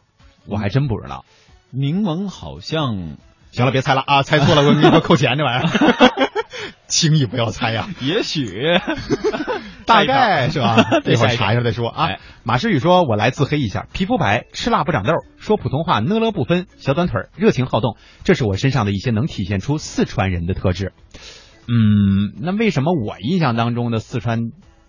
[0.46, 1.24] 我还真不知道。
[1.70, 3.16] 柠檬好像
[3.52, 6.20] 行了，别猜了啊，猜错了我给你给我扣钱这玩意儿，
[6.88, 7.88] 轻易不要猜呀。
[8.02, 8.64] 也许
[9.86, 10.76] 大概是吧？
[11.04, 12.20] 对一会儿查一下再说啊哎。
[12.44, 20.94] 马诗雨说：“我来自黑一下，皮肤白，吃辣不长痘，说普通话呢了不分，小短腿，热情好动，这是我身上的一些能体现出四川人的特质。”
[21.68, 24.40] 嗯，那为什么我印象当中的四川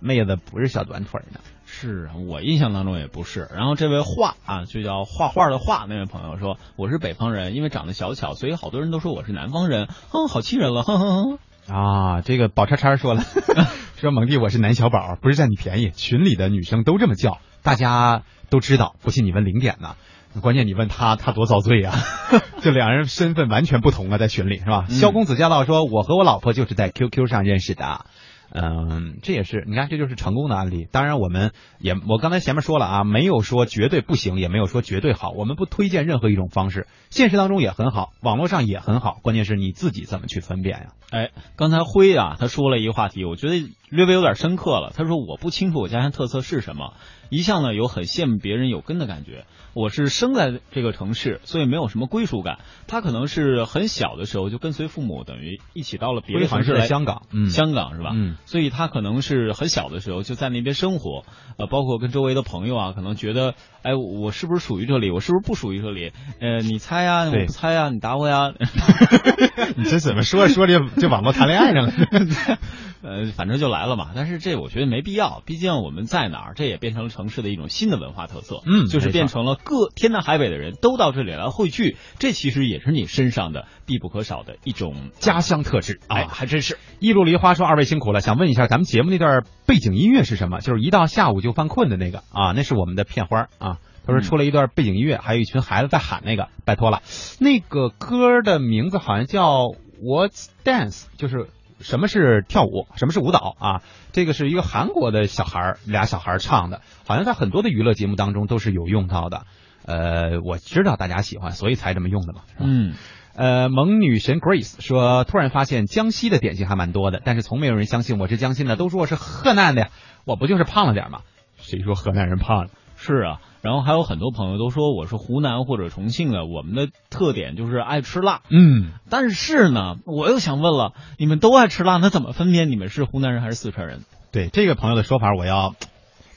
[0.00, 1.40] 妹子不是小短腿呢？
[1.74, 3.48] 是我印象当中也不是。
[3.56, 9.88] 然后这位画啊，就叫画画的画那位朋友说，我是北方人，因为长得小巧，所以好多人都说我是南方人。
[10.10, 11.38] 哼，好气人了，哼哼哼。
[11.74, 13.22] 啊，这个宝叉叉说了，
[13.96, 19.96] 说蒙弟我是男小宝，不是占你便宜，群里的女生都这么叫，大家都知道，不信你问零点呢。
[20.40, 21.92] 关键你问他，他多遭罪呀、
[22.62, 24.86] 这两人身份完全不同啊，在群里是吧？
[24.88, 28.06] 嗯萧公子驾到说，我和我老婆就是在 QQ 上认识的。
[28.54, 30.86] 嗯，这也是，你看，这就是成功的案例。
[30.92, 36.86] 当然，我们也，我刚才前面说了啊，没有说绝对不行，也没有说绝对好，我们不推荐任何一种方式。
[37.08, 43.56] 现实当中也很好，网络上也很好，关键是你自己怎么去分辨呀、哎，刚才辉啊，他说了一个话题，我觉得
[43.88, 44.92] 略微有点深刻了。
[44.94, 46.92] 他说我不清楚我家乡特色是什么，
[47.30, 49.44] 一向呢有很羡慕别人有根的感觉。
[49.74, 52.58] 我是生在这个城市，所以没有什么归属感。
[52.86, 56.86] 他可能是很小的时候就跟随父母，等于一起到了别的城市来。
[56.86, 58.10] 香港，嗯，香港是吧？
[58.14, 61.24] 嗯，所以他可能是很小的时候就在那边生活，
[61.58, 65.10] 呃，包括跟周围的朋友啊，可能觉得，哎，我是不是属于这里？
[65.10, 66.12] 我是不是不属于这里？
[66.40, 68.52] 呃，你猜呀，我不猜呀，你答我呀。
[69.76, 71.92] 你这怎么说着说着就网络谈恋爱上了？
[73.02, 74.10] 呃，反正就来了嘛。
[74.14, 78.60] 但是这我觉得没必要，毕竟我们在哪儿，这也变成了城市的一种新的文化特色。
[78.64, 86.28] 嗯就是变成了各天南海北的人都到这里来汇聚，这其实也是你身上的必不可少的一种家乡特质哎，啊！
[86.28, 86.78] 还真是。
[86.98, 90.60] 一路梨花说：“二位辛苦了，想问一下，咱们节目那段背景音乐是什么？
[90.60, 93.78] 就是一到下午就犯困的那个啊，那是我们的片花啊。
[94.04, 97.02] 他说出了一段背景音乐，还有一群孩子在喊那个，拜托了。
[97.38, 99.68] 那个歌的名字好像叫
[100.02, 101.46] What's Dance，就是
[101.82, 103.82] 什么是跳舞，什么是舞蹈啊？
[104.12, 109.42] 这个是一个韩国的小孩儿，俩小孩儿唱的，好像在很多的娱乐节目当中都是有用到的。
[109.84, 112.42] 呃，我知道大家喜欢，所以才这么用的嘛。
[112.46, 112.94] 是吧嗯，
[113.34, 119.88] 呃，萌女神 Grace 说，突然发现江西的点心还蛮多的，但是从没有人相信我是江西的，都说我是河南的呀，
[120.24, 121.20] 我不就是胖了点吗？
[121.56, 122.70] 谁说河南人胖了？
[122.96, 123.40] 是啊。
[123.62, 128.40] 然后还有很多朋友都说我是湖南或者重庆的，我们的特点就是爱吃辣。
[128.50, 134.00] 嗯，但是呢，我又想问了，你们都爱吃辣，那怎么分辨你们是湖南人还是四川人？
[134.32, 135.74] 对这个朋友的说法，我要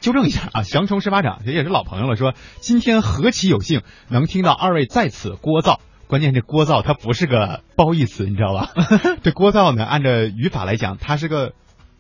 [0.02, 0.62] 纠正一下啊。
[0.62, 5.80] 降虫十八掌，这也是老朋友了，说今天何其有幸能听到二位在此聒噪。
[6.08, 8.70] 关键这聒噪它不是个褒义词，你知道吧？
[9.24, 11.54] 这聒噪呢，按照语法来讲，它是个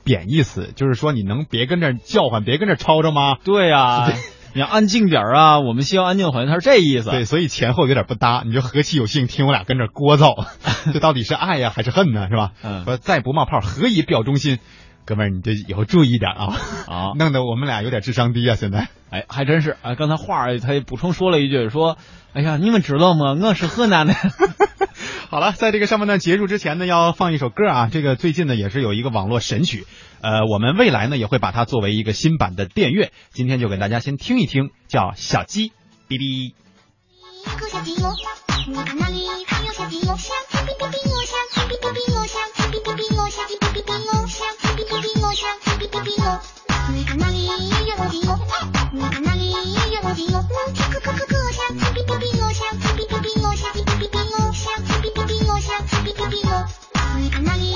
[0.03, 3.37] 贬义词，就是说你能别跟这儿叫唤，别跟这儿吵吵吗？
[3.43, 4.11] 对呀、
[4.55, 5.59] 你要安静点儿啊！
[5.59, 7.09] 我们希望安静的环境，他是这意思。
[7.09, 8.41] 对，所以前后有点不搭。
[8.45, 10.47] 你就何其有幸听我俩跟这聒噪，
[10.93, 12.29] 这到底是爱呀还是恨呢？
[12.29, 12.53] 是吧？
[12.63, 14.59] 嗯说再不冒泡，何以表忠心？
[15.03, 16.55] 哥们儿，你这以后注意点啊，
[16.87, 18.87] 啊，弄得我们俩有点智商低啊，现在。
[19.11, 19.95] 哎，还真是啊！
[19.95, 21.97] 刚才话儿他也补充说了一句，说
[22.35, 23.33] ：“哎呀，你们知道吗？
[23.41, 24.13] 我是河南的。
[25.31, 27.89] 好了，在这个上半段结束之前呢，要放一首歌啊。
[27.89, 29.87] 这个最近呢也是有一个网络神曲，
[30.19, 33.13] 呃，我们未来呢也会把它作为一个新版的电乐。
[33.31, 35.71] 今天就给大家先听一听，叫《小鸡
[36.09, 36.51] 哔哔》。
[37.45, 38.11] 小小鸡哟，
[38.67, 42.05] 你看那里还有小鸡哟，小鸡哔哔哔哟，小鸡哔哔
[55.55, 56.67] 哔哔哔哟，小鸡哔哔哔哟。
[57.17, 57.73] 你看那里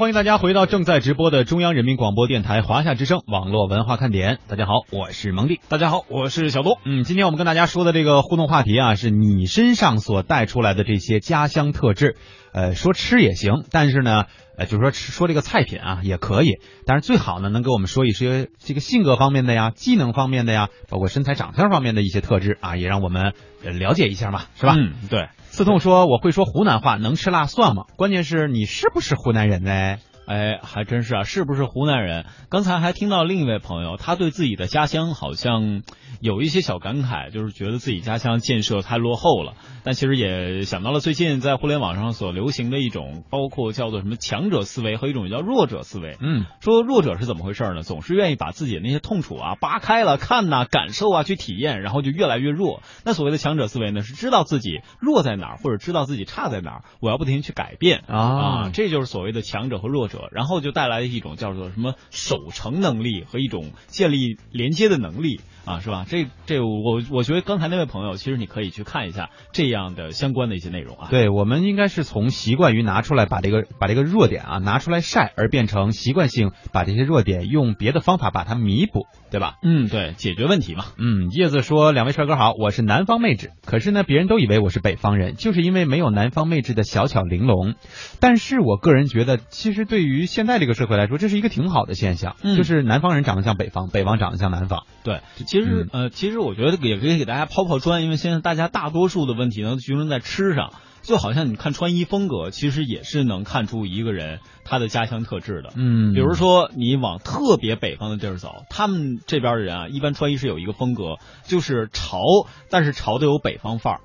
[0.00, 4.38] 欢迎大家回到正在直播的中央人民广播电台华夏之声网络文化看点。
[4.48, 5.60] 大家好，我是蒙蒂。
[5.68, 6.78] 大家好，我是小东。
[6.86, 12.16] 嗯，今天我们跟大家说的这个互动话题啊，是你身上所带出来的这些家乡特质。
[12.54, 14.24] 呃，说吃也行，但是呢，
[14.56, 16.54] 呃，就是说吃说这个菜品啊也可以，
[16.86, 24.74] 但是最好呢能给我们说一些这个性格方面的呀、技能方面的呀，包括身材长相方面的一些特质啊，也让我们呃了解一下嘛，是吧？
[24.78, 25.28] 嗯，对。
[25.50, 27.84] 刺痛说我会说湖南话，能吃辣蒜吗？
[27.96, 29.96] 关键是你是不是湖南人呢？
[30.30, 32.24] 哎，还真是啊，是不是湖南人？
[32.50, 35.82] 刚才还听到另一位朋友，他对自己的家乡好像
[36.20, 39.54] 有一些小感慨，就是觉得自己家乡建设太落后了。
[39.82, 46.16] 但其实也想到了最近在互联网上所流行的一种，包括叫做什么强者思维和一种叫弱者思维。
[46.20, 47.82] 嗯，说弱者是怎么回事呢？
[47.82, 52.84] 总是愿意把自己的那些痛楚啊扒开了看呐、感受啊去体验，然后就越来越弱。
[53.04, 66.04] 那所谓的强者思维呢，是知道自己弱在哪儿，或者知道自己差在哪儿，我要不停去改变啊这就是所谓的强者和弱者，然后就带来一种叫做什么守城能力和一种建立连接的能力啊，是吧？
[66.08, 71.08] 这这我我觉得刚才那位朋友，其实你可以去看一下这样的相关的一些内容啊。
[71.10, 79.56] 对，我们应该是从习惯于拿出来把这个把这个弱点啊拿出来晒，而变成习惯性把这些弱点用别的方法把它弥补，对吧？
[79.62, 80.84] 嗯，对，解决问题嘛。
[80.98, 87.74] 嗯，叶子说：“两位帅哥好，我是南方妹纸，可是呢，别人都以为我是北方人，就是因为没有南方妹纸的小巧玲珑。
[88.20, 94.84] 但是我个人觉得，其实对于现在这个社会来说，这是一个挺好的现象，嗯就是南方人长得像北方，北方长得像南方。
[95.04, 100.72] 对，其实、呃，其实我觉得也可以给大家抛抛砖，因为现在大家大多数的问题呢，集中在吃上。
[101.02, 105.72] 就好像你看穿衣风格，其实也是能看出一个人他的家乡特质的。
[105.74, 112.20] 嗯比如说你往特别北方的地儿走，他们这边的人啊，一般穿衣是有一个风格，就是潮，
[112.68, 114.00] 但是潮的有北方范儿。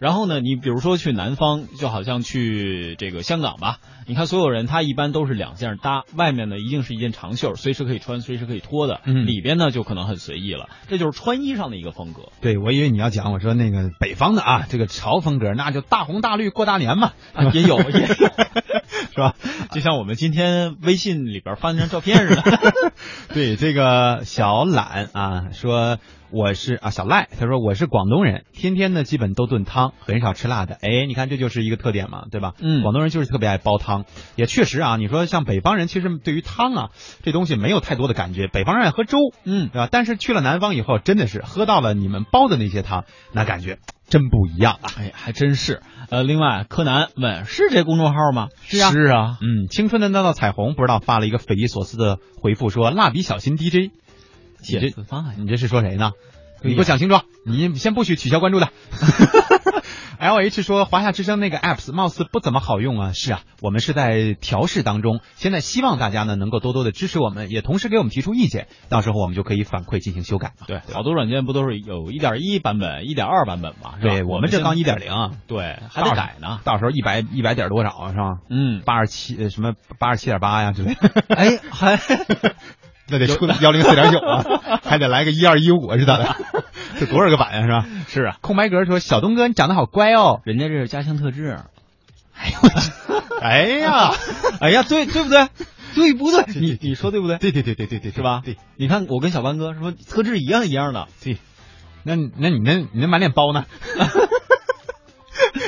[0.00, 12.30] 然后呢，你比如说去南方，就好像去这个香港吧，你看所有人他一般都是两件搭，外面呢一定是一件长袖，随时可以穿，随时可以脱的，嗯里边呢就可能很随意了，这就是穿衣上的一个风格。
[12.40, 19.34] 对，我以为你要讲，我说那个北方的啊，这个潮风格，那就大红大绿过大年嘛，啊，也有， 也有，是吧？
[19.72, 22.42] 就像我们今天微信里边发那张照片似的。
[23.34, 25.98] 对，这个小懒啊，说
[26.30, 30.74] 我是啊小赖，他说我是广东人，天天呢基本都炖汤，很少吃辣的。
[30.74, 32.52] 哎，你看这就是一个特点嘛，对吧？
[32.60, 34.04] 嗯广东人就是特别爱煲汤，
[34.36, 36.88] 也确实啊，你说像北方人，其实对于汤啊
[37.22, 39.88] 这东西没有太多的感觉，北方人爱喝粥，嗯对吧？
[39.90, 44.90] 但是去了南方以后，真的是喝到了你们煲的那些汤，那感觉真不一样啊。
[44.98, 45.80] 哎，还真是。
[46.10, 48.48] 呃，另外，柯南问是这公众号吗？
[48.62, 49.38] 是啊是啊。
[49.42, 53.92] 嗯，青春的那道彩虹不知道发了一个匪夷所思的回复，说蜡笔小新 DJ，
[54.60, 56.12] 你这写字发呀你这是说谁呢？
[56.62, 58.68] 你给我讲清楚，你先不许取消关注的。
[60.18, 70.66] L H 说华夏之声那个 apps 貌似不怎么好用啊，是啊，我们是在调试当中，现在希望大家呢能够多多的支持我们，也同时给我们提出意见，到时候我们就可以反馈进行修改嘛。
[70.66, 73.94] 对，好多软件不都是有一点一版本、一点二版本嘛？
[74.02, 75.12] 对，我们这刚一点零，
[75.46, 76.58] 对，还得改呢。
[76.64, 78.38] 到时候一百一百点多少啊是吧？
[78.50, 81.24] 嗯，八十七呃什么八十七点八呀之类的。
[81.28, 81.96] 哎，还
[83.08, 84.44] 那得出幺零四点九啊，
[84.84, 86.36] 还得来个一二一五是咋的？
[86.98, 87.86] 这多少个版呀、是吧？
[88.08, 90.40] 是啊，空白格说：“小东哥，你长得好乖哦。
[90.44, 91.58] 人家这是家乡特质。
[93.40, 94.12] 哎呀，
[94.60, 95.48] 哎呀， 对对不对？
[95.94, 96.44] 对不对？
[96.60, 97.38] 你你说对不对？
[97.38, 98.42] 对对对对对对，是吧？
[98.44, 101.38] 对，你看我跟小班哥说特质一样一样的，对。
[102.04, 103.64] 那那你那你那满脸包呢？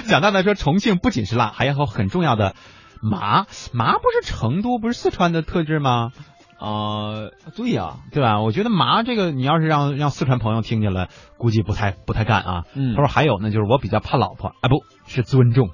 [0.09, 2.55] 蒋大大说，重庆不仅是辣，还有很重要的
[3.03, 3.47] 麻。
[3.73, 6.13] 麻不是成都，不是四川的特质吗？
[6.61, 8.43] 啊、对呀、对吧？
[8.43, 12.65] 我觉得麻这个，你要是让让四川朋友听见了，估计不太不太干啊。
[12.75, 15.71] 嗯他说还有呢，就是我比较怕老婆啊，不是尊重，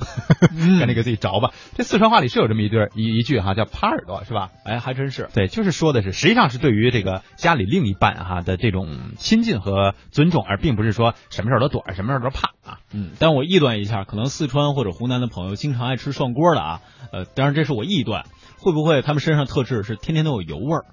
[0.57, 1.51] 嗯赶紧 给自己找吧。
[1.75, 4.51] 这四川话里是有这么一对一一句哈，叫耙耳朵，是吧？
[4.64, 5.29] 哎，还真是。
[5.35, 12.79] 对，就是说的是，实际上是对于这个家里另一半哈的这种亲近和尊重，而并不是说什么事儿都躲着，什么事儿都怕啊。
[12.92, 16.81] 嗯，但我臆断一下，可能四川或者湖南的朋友经常爱吃涮锅的啊，
[17.12, 18.27] 呃，当然这是我臆断，
[18.66, 20.85] 会不会他们身上特质是天天都有油味儿，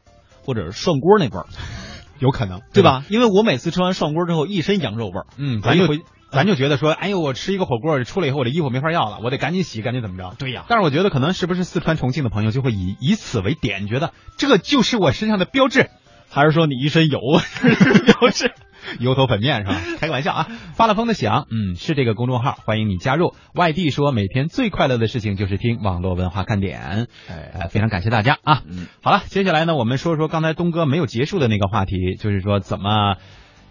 [0.45, 1.47] 或者是涮锅那味儿，
[2.19, 2.83] 有可能，对？
[2.83, 3.03] 吧？
[3.09, 10.35] 因为我每次吃完涮锅之后，一身羊肉味儿，嗯，咱就咱就回咱就觉得说，哎呦，我吃一个火锅出来以后，我的衣服没法要了，我得赶紧洗，赶紧怎么着？
[10.37, 15.89] 对呀但是我觉得可能是不是四川重庆的朋友就会以以此为点，觉得这就是我身上的标志，
[16.29, 18.53] 还是说你一身油是标志？
[18.99, 19.81] 油头粉面是吧？
[19.99, 20.47] 开个玩笑啊！
[20.75, 23.33] 发了疯的想，嗯，是这个公众号，欢迎你加入。
[23.53, 28.63] 外地说每天最快乐的事情就是听网络文化看点，哎，呃，非常感谢大家啊！
[28.67, 33.15] 嗯，好了，接下来呢，我们说说刚才东哥没有结束的那个话题，就是说怎么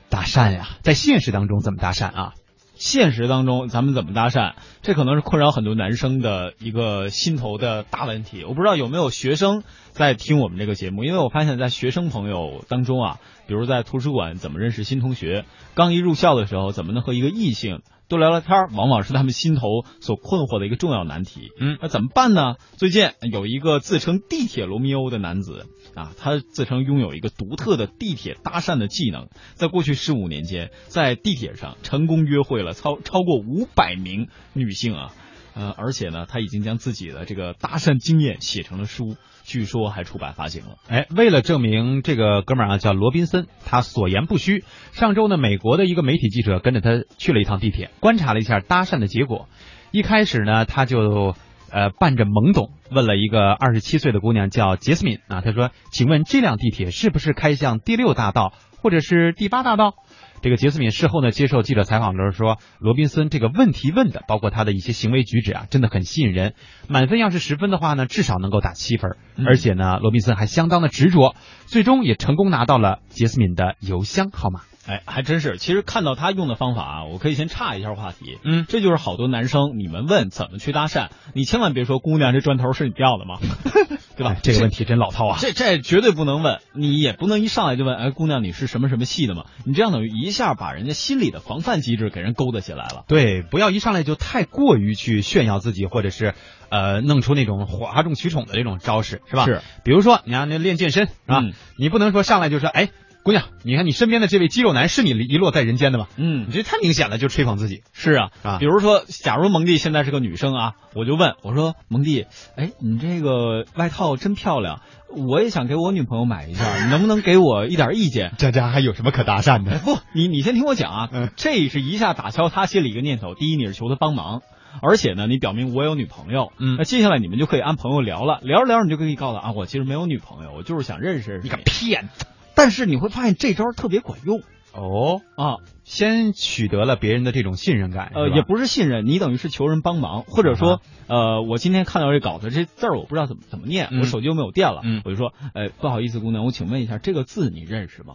[0.09, 2.33] 搭讪呀，在现实当中怎么搭讪啊？
[2.75, 8.43] 现实当中咱们怎么搭讪，这可能是困扰很多男生的一个心头的大问题。
[8.45, 13.19] 我不知道有没有学生在听我们这个节目，因为我发现，在学生朋友当中啊，
[13.53, 21.51] 比如在图书馆怎么认识新同学，刚一入校的时候怎么能和一个异性多聊聊天儿，往往是他们心头所困惑的一个重要难题。
[21.61, 22.55] 嗯那怎么办呢？
[22.79, 35.13] 最近有一个自称地铁罗密欧的男子啊，他自称拥有一个独特的地铁搭讪的技能，在过去十五年间，在地铁上成功约会了超超过五百名女性啊。
[35.55, 40.77] 呃，而且呢，他已经将自己的这个搭讪经验写成了书，据说还出版发行了。
[40.89, 44.65] 哎，为了证明这个哥们儿啊叫罗宾森，他所言不虚。
[44.93, 49.49] 上周呢，美国的一个媒体记者跟着他去了一趟地铁，观察了一下搭讪的结果。
[49.91, 51.35] 一开始呢，他就
[51.71, 59.95] 呃伴着懵懂问了一个二十七岁的姑娘叫杰斯敏啊，他说：“请问这辆地铁是不是开向第六大道或者是第八大道？”
[60.43, 66.55] 这个杰斯敏事后呢接受记者采访的时候说，罗宾森这个问题问的，包括他的一些行为举止啊，真的很吸引人。
[66.89, 69.17] 满分要是十分的话呢，至少能够打七分。
[69.37, 74.61] 嗯而且呢，罗宾森还相当的执着，最终也成功拿到了杰斯敏的邮箱号码。
[74.87, 75.59] 哎，还真是。
[75.59, 78.39] 其实看到他用的方法啊，我可以先岔一下话题。
[78.45, 83.39] 嗯，这就是好多男生，你们问怎么去搭讪，你千万别说姑娘这砖头是你掉的吗？
[84.17, 84.41] 对吧哎？
[84.43, 85.39] 这个问题真老套啊。
[85.41, 89.45] 这这绝对不能问，你也不能一上来就问，哎，姑娘你是什么什么系的吗？
[89.65, 93.05] 你这样等于一下把人家心里的防范机制给人勾搭起来了。
[93.07, 96.35] 对，不要一上来就太过于去炫耀自己，或者是
[96.71, 99.45] 呃弄出那种哗众取宠的这种招式，是吧？
[99.47, 99.63] 是。
[99.85, 101.39] 比如说，你看那练健身是吧？
[101.41, 102.91] 嗯你不能说上来就说，哎，
[103.25, 106.09] 姑娘，你看你身边的这位肌肉男是你遗落在人间的吗？
[106.17, 107.83] 嗯你，这太明显了，就吹捧自己。
[107.93, 118.33] 是啊，啊比如说，假如蒙蒂现在是个女生啊，我就问我说，蒙蒂，哎，你这个外套真漂亮，我也想给我女朋友买一件，你 能不能给我一点意见？
[118.39, 119.79] 这家还有什么可搭讪哎，的？
[119.79, 123.37] 不，你你先听我讲啊，嗯这是一下打消他心里一个念头。
[123.37, 124.43] 第一，你是求他帮忙，
[124.83, 132.27] 而且呢，你表明我有女朋友，嗯那接下来你们就可以按朋友聊了，聊着聊着你就可以告诉他啊，我其实没有女朋友，我就是想认识认识你个骗子！
[132.55, 134.43] 但是你会发现这招特别管用。
[134.75, 144.01] 哦，啊，先取得了别人的这种信任感，呃，也不是信任，你等于是求人帮忙，或者说，呃，我今天看到这稿子，这字儿我不知道怎么怎么念，嗯。
[144.01, 145.03] 我手机又没有电了，嗯。
[145.05, 148.15] 我就说，哎，不好意思，姑娘，我请问一下，这个字你认识吗？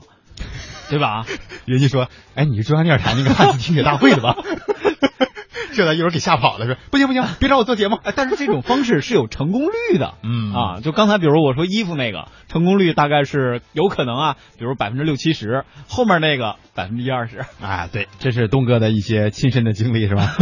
[0.89, 1.27] 对吧？
[1.65, 4.35] 人家说，哎，你是中央电视台那个汉字听写大会的吧？
[5.73, 7.97] 这咱一会儿给吓跑了，说不行不行，别找我做节目。
[8.03, 20.35] 哎，但是这种方式是有成功率的，嗯啊，就刚才比如我说衣服那个成功率大概是有可能啊，比如百分之六七十，后面那个百分之一二十，哎，对，这是东哥的一些亲身的经历，是吧？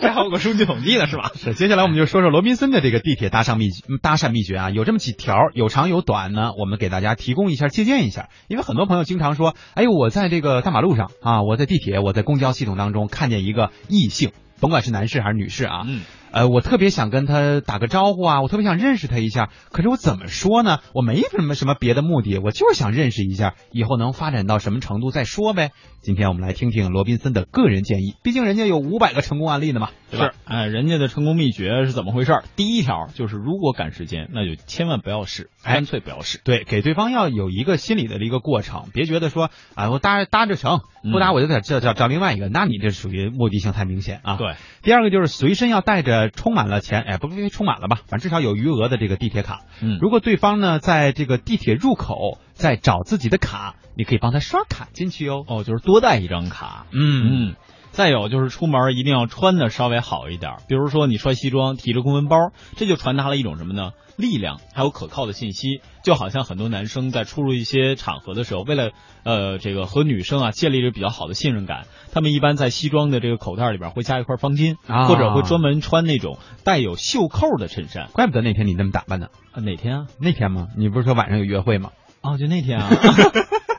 [0.00, 1.30] 这还有个数据统计呢，是吧？
[1.34, 8.28] 是，接下来我们就说说罗宾森的这个地铁搭讪秘嗯搭讪秘诀啊，有这么几条，有长有短呢，我们给大家提供一下，借鉴一下。
[8.48, 16.02] 因为很多朋友经常说，哎呦，我在这个大马路上啊，我在地铁，我在公交系统当中看见一个异性，甭管是男士还是女士啊，嗯，
[16.34, 20.80] 呃，我特别想跟他打个招呼啊，我特别想认识他一下，可是我怎么说呢？
[20.92, 25.70] 我没什么什么别的目的，我就是想认识一下，以后能发展到什么程度再说呗。
[26.02, 32.42] 今天我们来听听罗宾森的个人建议，毕竟人家有五百个成功案例呢嘛，对吧是，哎，人家的成功秘诀是怎么回事？
[32.56, 36.40] 第一条就是，如果赶时间，那就千万不要试，哎干脆不要试。
[36.42, 40.80] 对，给对方要有一个心理的一个过程，别觉得说啊，我搭搭着成，
[41.12, 44.36] 不搭我就得找找找另外一个，那你这属于目的性太明显啊。。
[44.36, 49.60] 对，第二个就是随身要带着个充满了钱，哎，不必须充满了吧，反正至少有余额的这个地铁卡。
[49.82, 55.44] 嗯如果对方呢在这个地铁入口在找自己的卡，你可以帮他刷卡进去哦。
[55.46, 56.86] 哦，就是多带一张卡。
[56.92, 57.56] 嗯嗯，
[57.90, 62.36] 再有就是出门一定要穿的稍微好一点，比如说你穿西装，提着公文包，
[62.76, 63.92] 这就传达了一种什么呢？
[64.16, 65.80] 力量，还有可靠的信息。
[66.02, 68.90] 就好像很多男生在出入一些场合的时候，为了
[69.24, 78.08] 呃这个和女生啊建立着比较好的信任感，他们一般在西装的这个口袋里边会加一块方巾，啊或者会专门穿那种带有袖扣的衬衫。
[78.12, 79.28] 怪不得那天你那么打扮呢。
[79.52, 80.06] 啊，哪天啊？
[80.20, 80.68] 那天吗？
[80.76, 81.90] 你不是说晚上有约会吗？
[82.20, 82.90] 哦，就那天啊。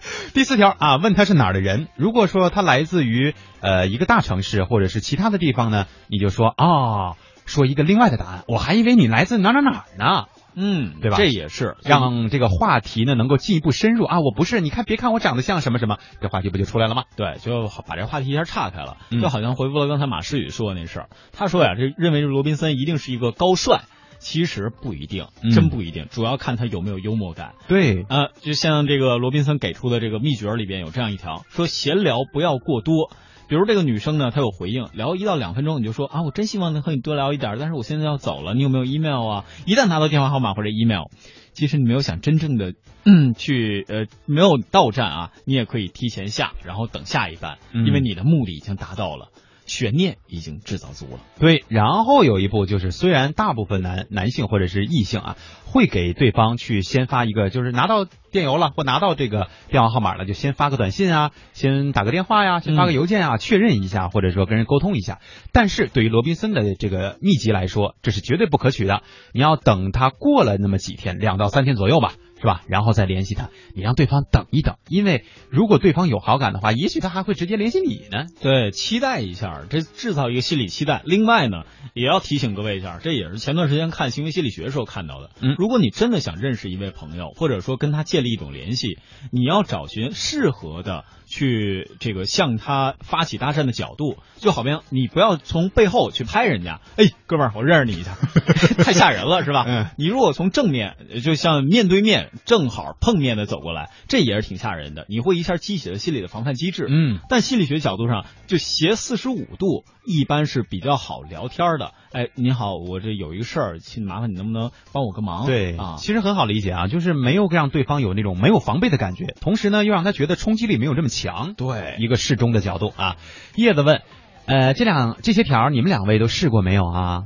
[0.33, 1.87] 第四条啊，问他是哪儿的人。
[1.95, 7.15] 如果说他来自于呃一个大城市或者是其他的地方呢，你就说哦，
[7.45, 8.43] 说一个另外的答案。
[8.47, 10.25] 我还以为你来自哪哪哪儿呢，
[10.55, 14.19] 嗯，对吧这也是让这个话题呢能够进一步深入啊。
[14.19, 17.03] 我不是，你看，别看我长得像什么什么，这话题不就出来了吗？
[17.15, 21.09] 对，就把这话题一下岔开了，嗯就好像回复了刚才马诗雨说的那事儿。
[21.31, 23.81] 他说呀，这认为罗宾森一定是一个高帅，
[24.19, 27.53] 其实不一定，嗯真不一定，主要看他有没有幽默感。
[27.67, 33.11] 对，呃，就像这个罗宾森给出的这个秘诀里边有这样一条，说闲聊不要过多。
[33.47, 39.45] 比如这个女生呢，她有回应，聊一到两分钟，你就说啊，我真希望能和你多聊一点，但是我现在要走了，你有没有 email 啊？
[39.65, 41.05] 一旦拿到电话号码或者 email，
[41.53, 42.73] 其实你没有想真正的
[43.05, 49.29] 嗯去呃没有到站啊，你也可以提前下，然后等下一班，嗯因为你的目的已经达到了，
[49.65, 51.19] 悬念已经制造足了。
[51.39, 65.19] 对，然后有一步就是，虽然大部分男男性或者是异性啊，会给对方去先发一个，就是拿到电邮了或拿到这个电话号码了，就先发个短信啊，先打个电话呀，先发个邮件啊，确认一下，或者说跟人沟通一下。
[65.51, 69.01] 但是对于罗宾森的这个秘籍来说，这是绝对不可取的。
[69.33, 72.13] 你要等他过了那么几天，两到三天左右吧。
[72.45, 72.61] 是吧？
[72.67, 78.27] 然后再联系他，你让对方等一等，因为如果对方有好感的话，也许他还会直接联系你呢。
[78.39, 81.01] 对，期待一下，这制造一个心理期待。
[81.05, 81.63] 另外呢，
[81.95, 85.31] 也要提醒各位一下，这也是前段时间看行为心理学的时候看到的。
[85.41, 88.99] 嗯如果你真的想认识一位朋友，或者说跟他建立一种联系，
[89.31, 91.05] 你要找寻适合的
[91.35, 98.15] 去这个向他发起搭讪的角度，就好比你不要从背后去拍人家，哎，哥们儿，我认识你一下，
[98.81, 99.65] 太吓人了，是吧？
[99.67, 106.87] 嗯你如果从正面，就像面对面正好碰面的走过来，这也是挺吓人的，你会一下激起了心理的防范机制。
[106.89, 111.91] 嗯，但心理学角度上，就斜四十五度一般是比较好聊天的。
[112.11, 115.45] 哎，你好，我这有一个事儿，请麻烦你能不能帮我个忙？
[115.45, 123.17] 对啊，其实很好理解啊，就是没有让对方有那种没有防备的感觉，同时呢又让他觉得冲击力没有这么强，对一个适中的角度啊。
[123.55, 124.01] 叶子问，
[124.45, 127.23] 呃，这两这些条你们两位都试过没有啊？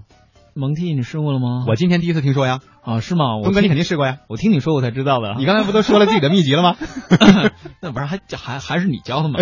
[0.59, 1.65] 蒙替，你试过了吗？
[1.67, 3.37] 我今天第一次听说呀，啊，是吗？
[3.37, 5.35] 我东哥你肯定试过呀，我听你说我才知道的。
[5.37, 6.75] 你刚才不都说了自己的秘籍了吗
[7.81, 9.39] 那不是还还还是你教的吗？？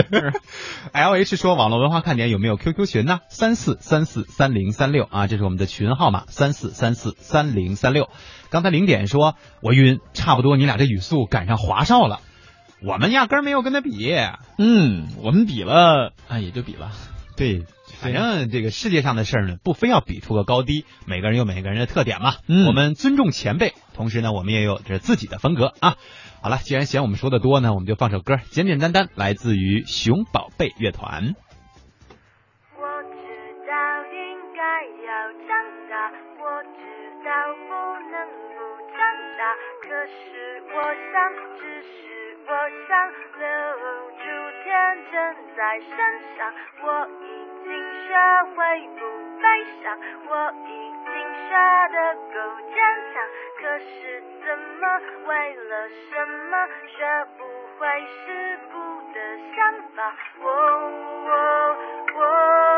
[0.93, 3.19] L H 说网络文化看点有没有 QQ 群呢？
[3.29, 8.09] 三四三四三零三六啊，这是我们的群号码，三四三四三零三六。
[8.49, 12.19] 刚才零点说我晕，差不多你俩这语速赶上华少了，
[12.85, 14.15] 我们压根儿没有跟他比。
[14.57, 16.91] 嗯，我们比了，啊，也就比了。
[17.35, 17.63] 对，
[17.99, 22.35] 反正这个世界上的事儿呢，不非要比出个高低，每个人有每个人的特点嘛。
[22.47, 25.95] 嗯我们尊重前辈，同时呢，我们也有着自己的风格啊。
[26.41, 31.33] 好了，既然嫌我们说的多呢，我们就放首歌，简简单单，来自于熊宝贝乐团。
[32.77, 33.17] 我知
[33.65, 33.73] 道
[34.13, 34.21] 应
[34.53, 34.61] 该
[35.03, 35.11] 要
[35.49, 35.49] 长
[35.89, 36.79] 大，我知
[37.25, 37.29] 道
[37.65, 37.73] 不
[38.13, 38.15] 能
[38.53, 38.57] 不
[38.93, 39.01] 长
[39.41, 39.41] 大，
[39.81, 41.17] 可是我想，
[41.57, 42.53] 只是我
[42.87, 42.93] 想
[43.41, 43.43] 留
[44.21, 44.23] 住
[44.63, 44.65] 天
[45.11, 45.15] 真
[45.57, 45.97] 在身
[46.37, 46.39] 上。
[46.79, 46.85] 我
[47.25, 47.36] 已
[47.67, 47.71] 经
[48.07, 48.07] 学
[48.55, 49.01] 会不
[49.41, 49.43] 悲
[49.83, 49.99] 伤，
[50.29, 50.31] 我
[50.65, 50.67] 已
[51.05, 51.15] 经
[51.47, 51.51] 学
[51.93, 52.35] 得够
[52.73, 52.75] 坚
[53.13, 53.15] 强，
[53.61, 54.83] 可是怎么
[55.27, 56.97] 为了什么学
[57.37, 57.43] 不
[57.77, 57.87] 会
[58.25, 58.75] 世故
[59.13, 59.15] 的
[59.55, 59.57] 想
[59.95, 59.97] 法？
[60.39, 60.45] 我
[61.25, 61.29] 我
[62.15, 62.76] 我。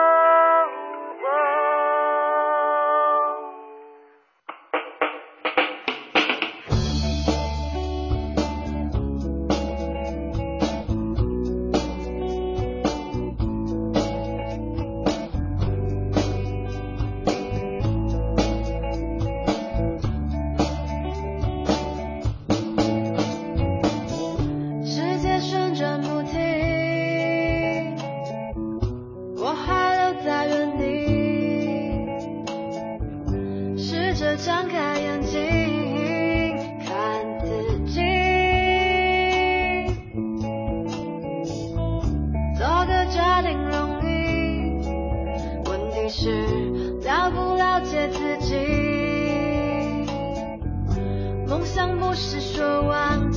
[48.07, 48.55] 自己。
[51.47, 53.28] 梦想不是说完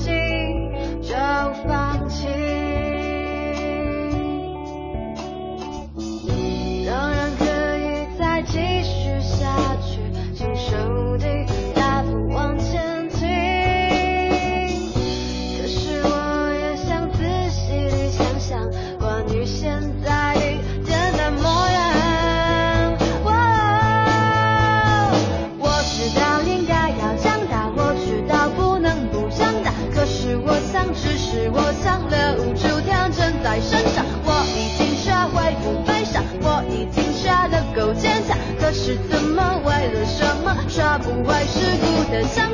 [41.52, 42.51] 世故的伤。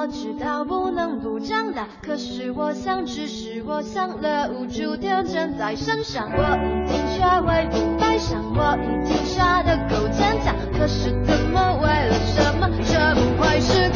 [0.00, 6.26] 我知道不能不长大，可是我想，只是我想了无助天真在身上。
[6.32, 13.89] 我已经学会不悲伤，我已经傻得够坚强，可是怎么为了什么这不会是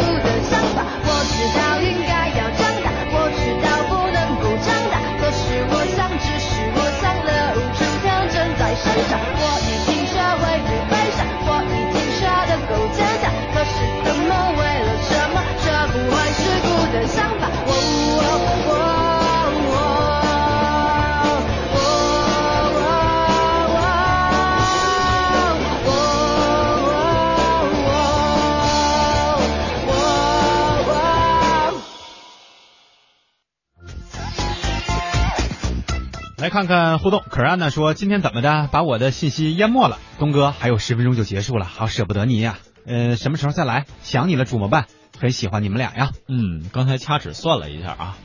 [36.44, 39.98] 来看看互动，可安呢说今天怎么的，把我的信息淹没了。
[40.18, 42.58] 东哥还有十分钟就结束了，好舍不得你呀。
[42.86, 43.86] 呃，什么时候再来？
[44.02, 44.84] 想你了，怎么办？
[45.18, 46.10] 很喜欢你们俩呀。
[46.28, 48.18] 嗯，刚才掐指算了一下啊，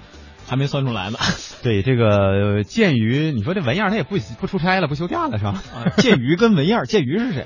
[0.49, 1.17] 还没算出来呢。
[1.63, 5.63] 对这个呃鉴于你说这文燕他也不不出差了，不休假了是吧？
[5.95, 7.45] 鉴于跟文燕，鉴于是谁？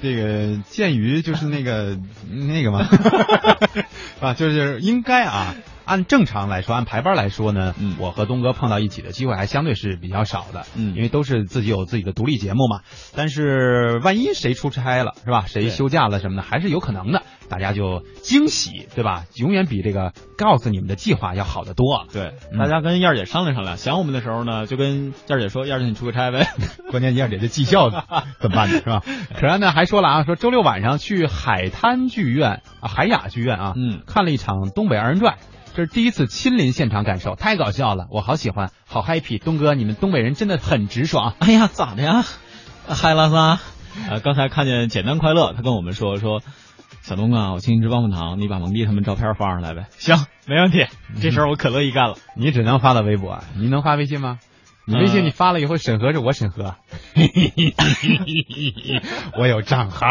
[0.00, 1.98] 这个鉴于就是那个
[2.30, 2.86] 那个嘛，
[4.22, 12.80] 啊，就是应该啊，按正常来说，按排班来说呢，嗯我和东哥碰到一起的机会还相对是比较少的，嗯因为都是自己有自己的独立节目嘛。
[13.14, 15.44] 但是万一谁出差了，是吧？
[15.46, 17.22] 谁休假了什么的，还是有可能的。
[17.48, 19.24] 大家就惊喜，对吧？
[19.36, 22.06] 永远比这个告诉你们的计划要好得多。
[22.10, 26.46] 对，嗯大家跟燕儿姐商量商量，想我们的时候呢，就跟燕儿姐说，燕儿姐你出个差呗。
[26.90, 28.78] 关键燕姐这绩效怎么办呢？
[28.78, 29.02] 是吧？
[29.38, 35.34] 可然呢还说了啊，说周六晚上去海滩剧院啊，海雅剧院啊，嗯看了一场《东北二人转》，
[35.74, 39.38] 这是第一次亲临现场感受，太搞笑了，我好喜欢，好 happy。
[39.38, 41.34] 东哥，你们东北人真的很直爽。
[41.38, 42.24] 哎呀，咋的呀？
[42.86, 43.58] 嗨拉撒，
[44.10, 46.42] 呃，刚才看见简单快乐，他跟我们说说，
[47.00, 49.86] 小东啊，我请你吃棒棒糖，你把蒙蒂他们照片发上来呗。
[49.92, 50.16] 行，
[50.46, 50.84] 没问题，
[51.22, 52.16] 这事儿我可乐意干了。
[52.36, 54.40] 你只能发到微博，啊你能发微信吗？
[54.84, 56.74] 你微信你发了以后审核是我审核，
[59.38, 60.08] 我有账号。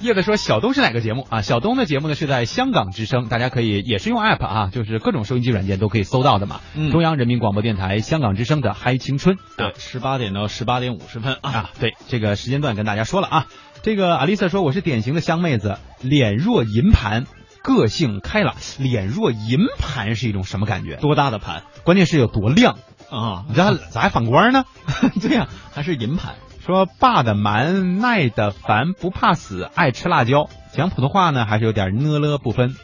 [0.00, 1.42] 叶子说小东是哪个节目啊？
[1.42, 6.60] 小东的节目呢是在香港之声，大家可以也是用 app 啊，就是各种收音机软件都可以搜到的嘛。
[6.76, 11.50] 嗯中央人民广播电台香港之声的嗨青春对，十八点到十八点五十分啊。
[11.50, 13.46] 啊，对这个时间段跟大家说了啊。
[13.82, 17.24] 这个阿丽萨说我是典型的香妹子，脸若银盘。
[17.62, 20.94] 个性开朗，脸若银盘是一种什么感觉？
[20.98, 22.78] 多大的盘关键是有多亮，
[23.10, 23.44] 啊？
[23.48, 24.64] 你知道咋还反光呢？
[25.20, 26.34] 对呀、还是银盘。
[26.64, 30.48] 说爸的蛮，耐的烦，不怕死，爱吃辣椒。
[30.72, 32.74] 讲普通话呢，还是有点呢了不分。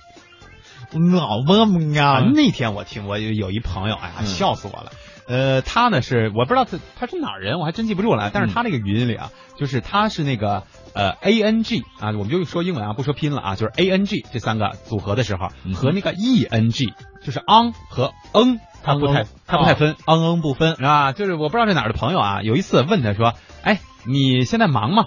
[0.93, 2.25] 老么么啊，啊！
[2.33, 4.93] 那天我听我有有一朋友，哎呀，嗯笑死我了。
[5.27, 8.31] 呃，他呢是我不知道他他是哪儿人，我还真记不住了。
[8.33, 10.65] 但是他那个语音里啊，就是他是那个
[10.95, 16.93] 呃 A N G 啊，我们就说英文啊，不说拼了啊，就是 A N G 这三个组合的时候，嗯和那个 E N G
[17.25, 19.97] 就是 on 和 n 他不太他不太分。
[20.07, 20.75] 嗯嗯不分。
[20.75, 25.07] 啊，就是我不知道这哪儿的朋友啊，有一次问他说：“哎，你现在忙吗？”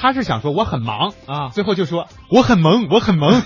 [0.00, 3.42] 他是想说我很忙啊最后就说我很萌，我很萌。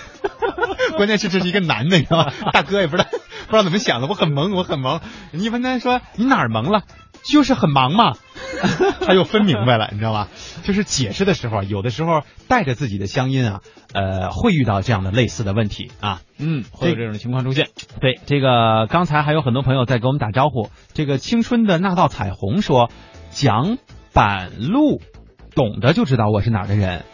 [0.96, 2.32] 关键是这是一个男的，你知道吗？
[2.52, 3.16] 大哥也不知道不
[3.52, 5.00] 知道怎么想的，我很萌，我很萌。
[5.30, 6.82] 你问他说你哪儿萌了？
[7.24, 8.14] 就是很忙嘛。
[9.00, 10.28] 他又分明白了，你知道吧？
[10.62, 13.60] 就是解释的时候啊，有的时候带着自己的乡音啊，
[13.92, 16.20] 呃，会遇到这样的类似的问题啊。
[16.38, 17.68] 嗯，会有这种情况出现。
[18.00, 20.70] 对，这个刚才还有很多朋友在给我们打招呼。
[20.92, 22.90] 这个青春的那道彩虹说，
[23.30, 23.78] 蒋
[24.12, 25.00] 板路，
[25.54, 27.04] 懂的就知道我是哪儿的人。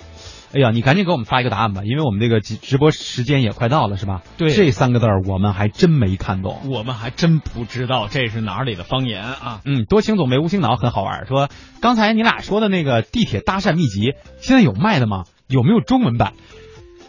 [0.55, 4.23] 哎呀，你赶紧给我们发一个答案吧，因为我们这个直直播时间也快到了，是吧？
[4.39, 6.61] 对这三个字儿我们还真没看懂。
[6.71, 9.61] 我们还真不知道这是哪里的方言啊。
[9.65, 11.27] 嗯，多情总被无情恼很好玩。
[11.27, 15.25] 说刚才你俩说的那个地铁搭讪秘籍，现在有卖的吗？
[15.49, 16.33] 有没有中文版？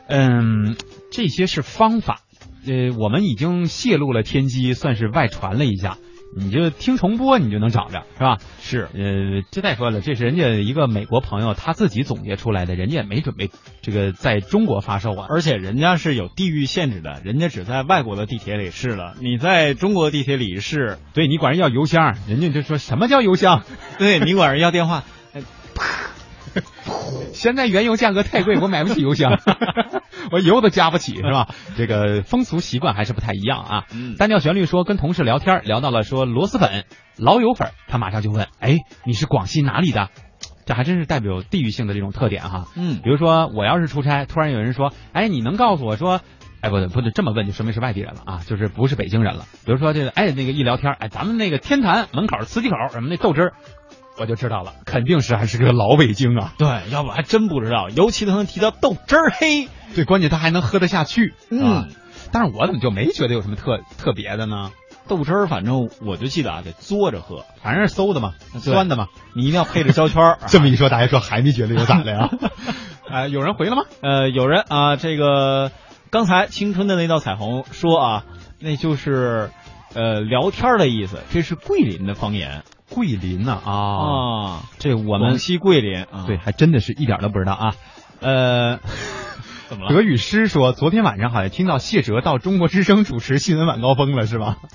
[0.08, 0.76] 嗯，
[1.12, 2.22] 这些是方法。
[2.66, 5.98] 呃，我们已经泄露了天机，算是外传了一下。
[6.36, 8.38] 你就听重播，你就能找着，是吧？
[8.60, 13.50] 是，呃，这再说了，这是人家一个美国朋友他自己总结出来的，人家也没准备
[13.82, 15.26] 这个在中国发售啊。
[15.30, 23.64] 而且人家是有地域限制的，人家只在外国的地铁里试了，你在中国地铁里试，对你管人要邮箱，人家就说什么叫邮箱？
[23.98, 25.04] 对你管人要电话，
[27.34, 29.32] 现在原油价格太贵， 我买不起油箱，
[30.32, 31.48] 我油都加不起，是吧？
[31.78, 33.84] 这个风俗习惯还是不太一样啊。
[33.94, 36.86] 嗯单调旋律说跟同事聊天，聊到了说螺蛳粉、
[37.18, 40.10] 老友粉，他马上就问，哎，你是广西哪里的？
[40.66, 42.66] 这还真是代表地域性的这种特点哈。
[42.76, 46.22] 嗯比如说我要是出差，突然有人说，哎，你能告诉我说，
[46.62, 49.46] 哎，不对，不对，这么问就说明是外地人了啊，就是不是北京人了。
[49.66, 53.54] 比如说这个，哎，那个一聊天，哎，咱们那个天坛门口磁器口什么那豆汁儿，
[54.20, 56.54] 我就知道了，肯定是还是个老北京啊。
[56.58, 61.88] 对，要不还真不知道，尤其他能提到豆汁儿黑，最关键他还能喝得下去，嗯啊，
[62.32, 64.72] 但是我怎么就没觉得有什么特特别的呢？
[65.08, 69.08] 豆汁儿，反正我就记得啊，得嘬着喝，反正是馊的嘛，酸的嘛。
[69.34, 70.40] 你一定要配着胶圈儿。
[70.48, 72.30] 这么一说，大家说还没觉得有咋的呀？
[73.10, 73.84] 哎，有人回了吗？
[74.02, 75.72] 呃，有人啊，这个
[76.12, 78.26] 刚才青春的那道彩虹说啊，
[78.60, 79.50] 那就是
[79.96, 87.76] 呃聊天儿的意思，这是桂林的方言桂林呐啊，啊，这我们广西桂林啊，对，还真的是一点都不知道啊。
[88.22, 88.80] 呃，
[89.70, 89.90] 怎么了？
[89.90, 94.58] 德语诗说，昨天晚上好像听到谢哲到中国之声主持新闻晚高峰了，是吧？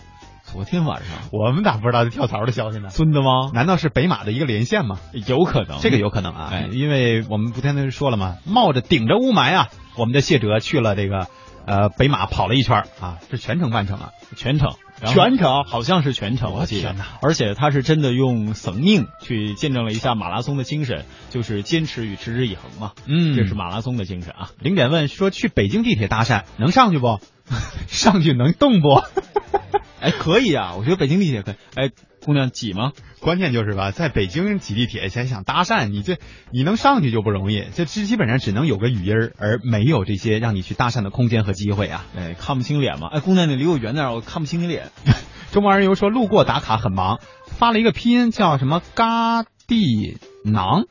[0.44, 2.88] 昨天晚上我们咋不知道这跳槽的消息呢？
[2.90, 3.50] 真的吗？
[3.52, 4.98] 难道是北马的一个连线吗？
[5.26, 8.36] 有可能，这个有可能啊，哎因为我们不天天说了吗？
[8.46, 11.26] 冒着顶着雾霾啊，我们的谢哲去了这个
[11.66, 14.10] 呃北马跑了一圈啊，是全程半程啊。
[14.36, 14.74] 全程，
[15.04, 22.92] 全程好像是全程，我记得天哪而且他是真的用生命去见证了一下马拉松的精神，就是坚持与持之以恒嘛。
[23.06, 24.50] 嗯这是马拉松的精神啊。
[24.60, 27.18] 零点问说去北京地铁搭讪能上去不？
[27.88, 29.02] 上去能动不？
[30.00, 31.54] 哎，可以啊，我觉得北京地铁可以。
[31.74, 31.90] 哎，
[32.24, 32.92] 姑娘挤吗？
[33.20, 36.16] 关键就是吧，在北京挤地铁，想想搭讪，你这
[36.50, 42.06] 你能上去就不容易，这基基本上只能有个语音儿，而没有这些让你去搭讪的空间和机会啊。
[42.16, 43.08] 哎，看不清脸吗？
[43.12, 44.90] 哎，姑娘，你离我远点，我看不清你脸。
[45.52, 50.84] 中国人游说路过打卡很忙，发了一个拼音叫什么嘎地囊，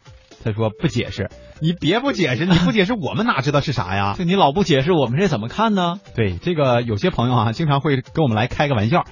[0.43, 1.29] 他说不解释，
[1.59, 4.13] 你别不解释，你不解释我们哪知道是啥呀？
[4.17, 5.99] 这你老不解释，我们这怎么看呢？
[6.15, 9.03] 对，这个有些朋友啊，经常会跟我们来开个玩笑。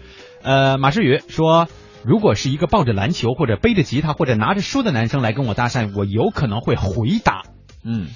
[0.43, 1.67] 呃，马世宇说，
[2.03, 7.43] 如果是一个抱着篮球或者背着吉他或者拿着书的男生来跟我搭讪，我有可能会回答。
[7.83, 8.07] 嗯，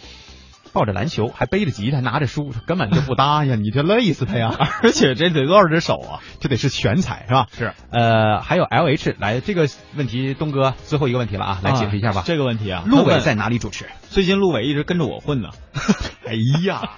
[0.73, 3.55] 抱着篮球还背着吉他拿着书，根本就不搭呀！
[3.55, 4.55] 你这累死他呀！
[4.83, 6.19] 而且这得多少只手啊？
[6.39, 7.47] 这得是全才是吧？
[7.51, 12.23] 是，呃，还有 L H 来这个问题，东哥最后一个问题了啊，来解释一下吧。
[12.25, 13.85] 这个问题啊，陆伟在哪里主持？
[14.09, 15.49] 最近陆伟一直跟着我混呢。
[16.27, 16.33] 哎
[16.65, 16.91] 呀，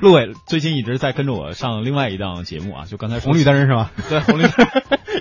[0.00, 3.90] 陆伟最近一直在跟着我上另外一档节目啊，就刚才说红绿灯是吗？
[4.10, 4.66] 对红绿灯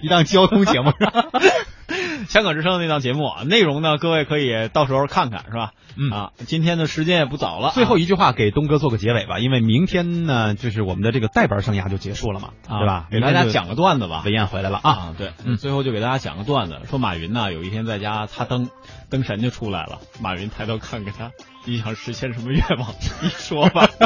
[0.02, 1.26] 一档交通节目是吧？
[2.30, 5.72] 香港之声的那档节目啊，内容呢，各位可以到时候看看，是吧？
[5.98, 13.08] 嗯啊，今天的时间也不早了啊，最后一句话给东哥做个结尾吧，因为明天呢，就是我们的这个代班生涯就结束了嘛，啊对吧？
[13.12, 14.22] 给大家讲个段子吧。
[14.24, 18.70] 文燕回来了啊，啊，对，嗯最后就给大家讲个段子，说马云呢有一天在家擦灯，
[19.10, 21.32] 灯神就出来了，马云抬头看看他，
[21.66, 22.94] 你想实现什么愿望？
[23.22, 23.90] 你说吧。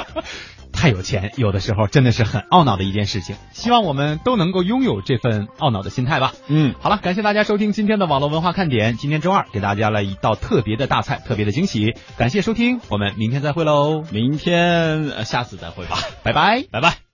[0.72, 3.38] 太有钱，有的时候真的是很懊恼的一件事情。
[3.54, 6.34] 希望我们都能够拥有这份懊恼的心态吧。
[6.48, 8.98] 嗯，好了，感谢大家收听今天的网络文化看点。
[8.98, 11.94] 今天周二给大家了一道特别的大菜，特别的惊喜。
[12.18, 16.66] 感谢收听，我们明天再会喽，明天、呃、下次再会吧，拜拜。
[16.70, 17.05] 拜拜。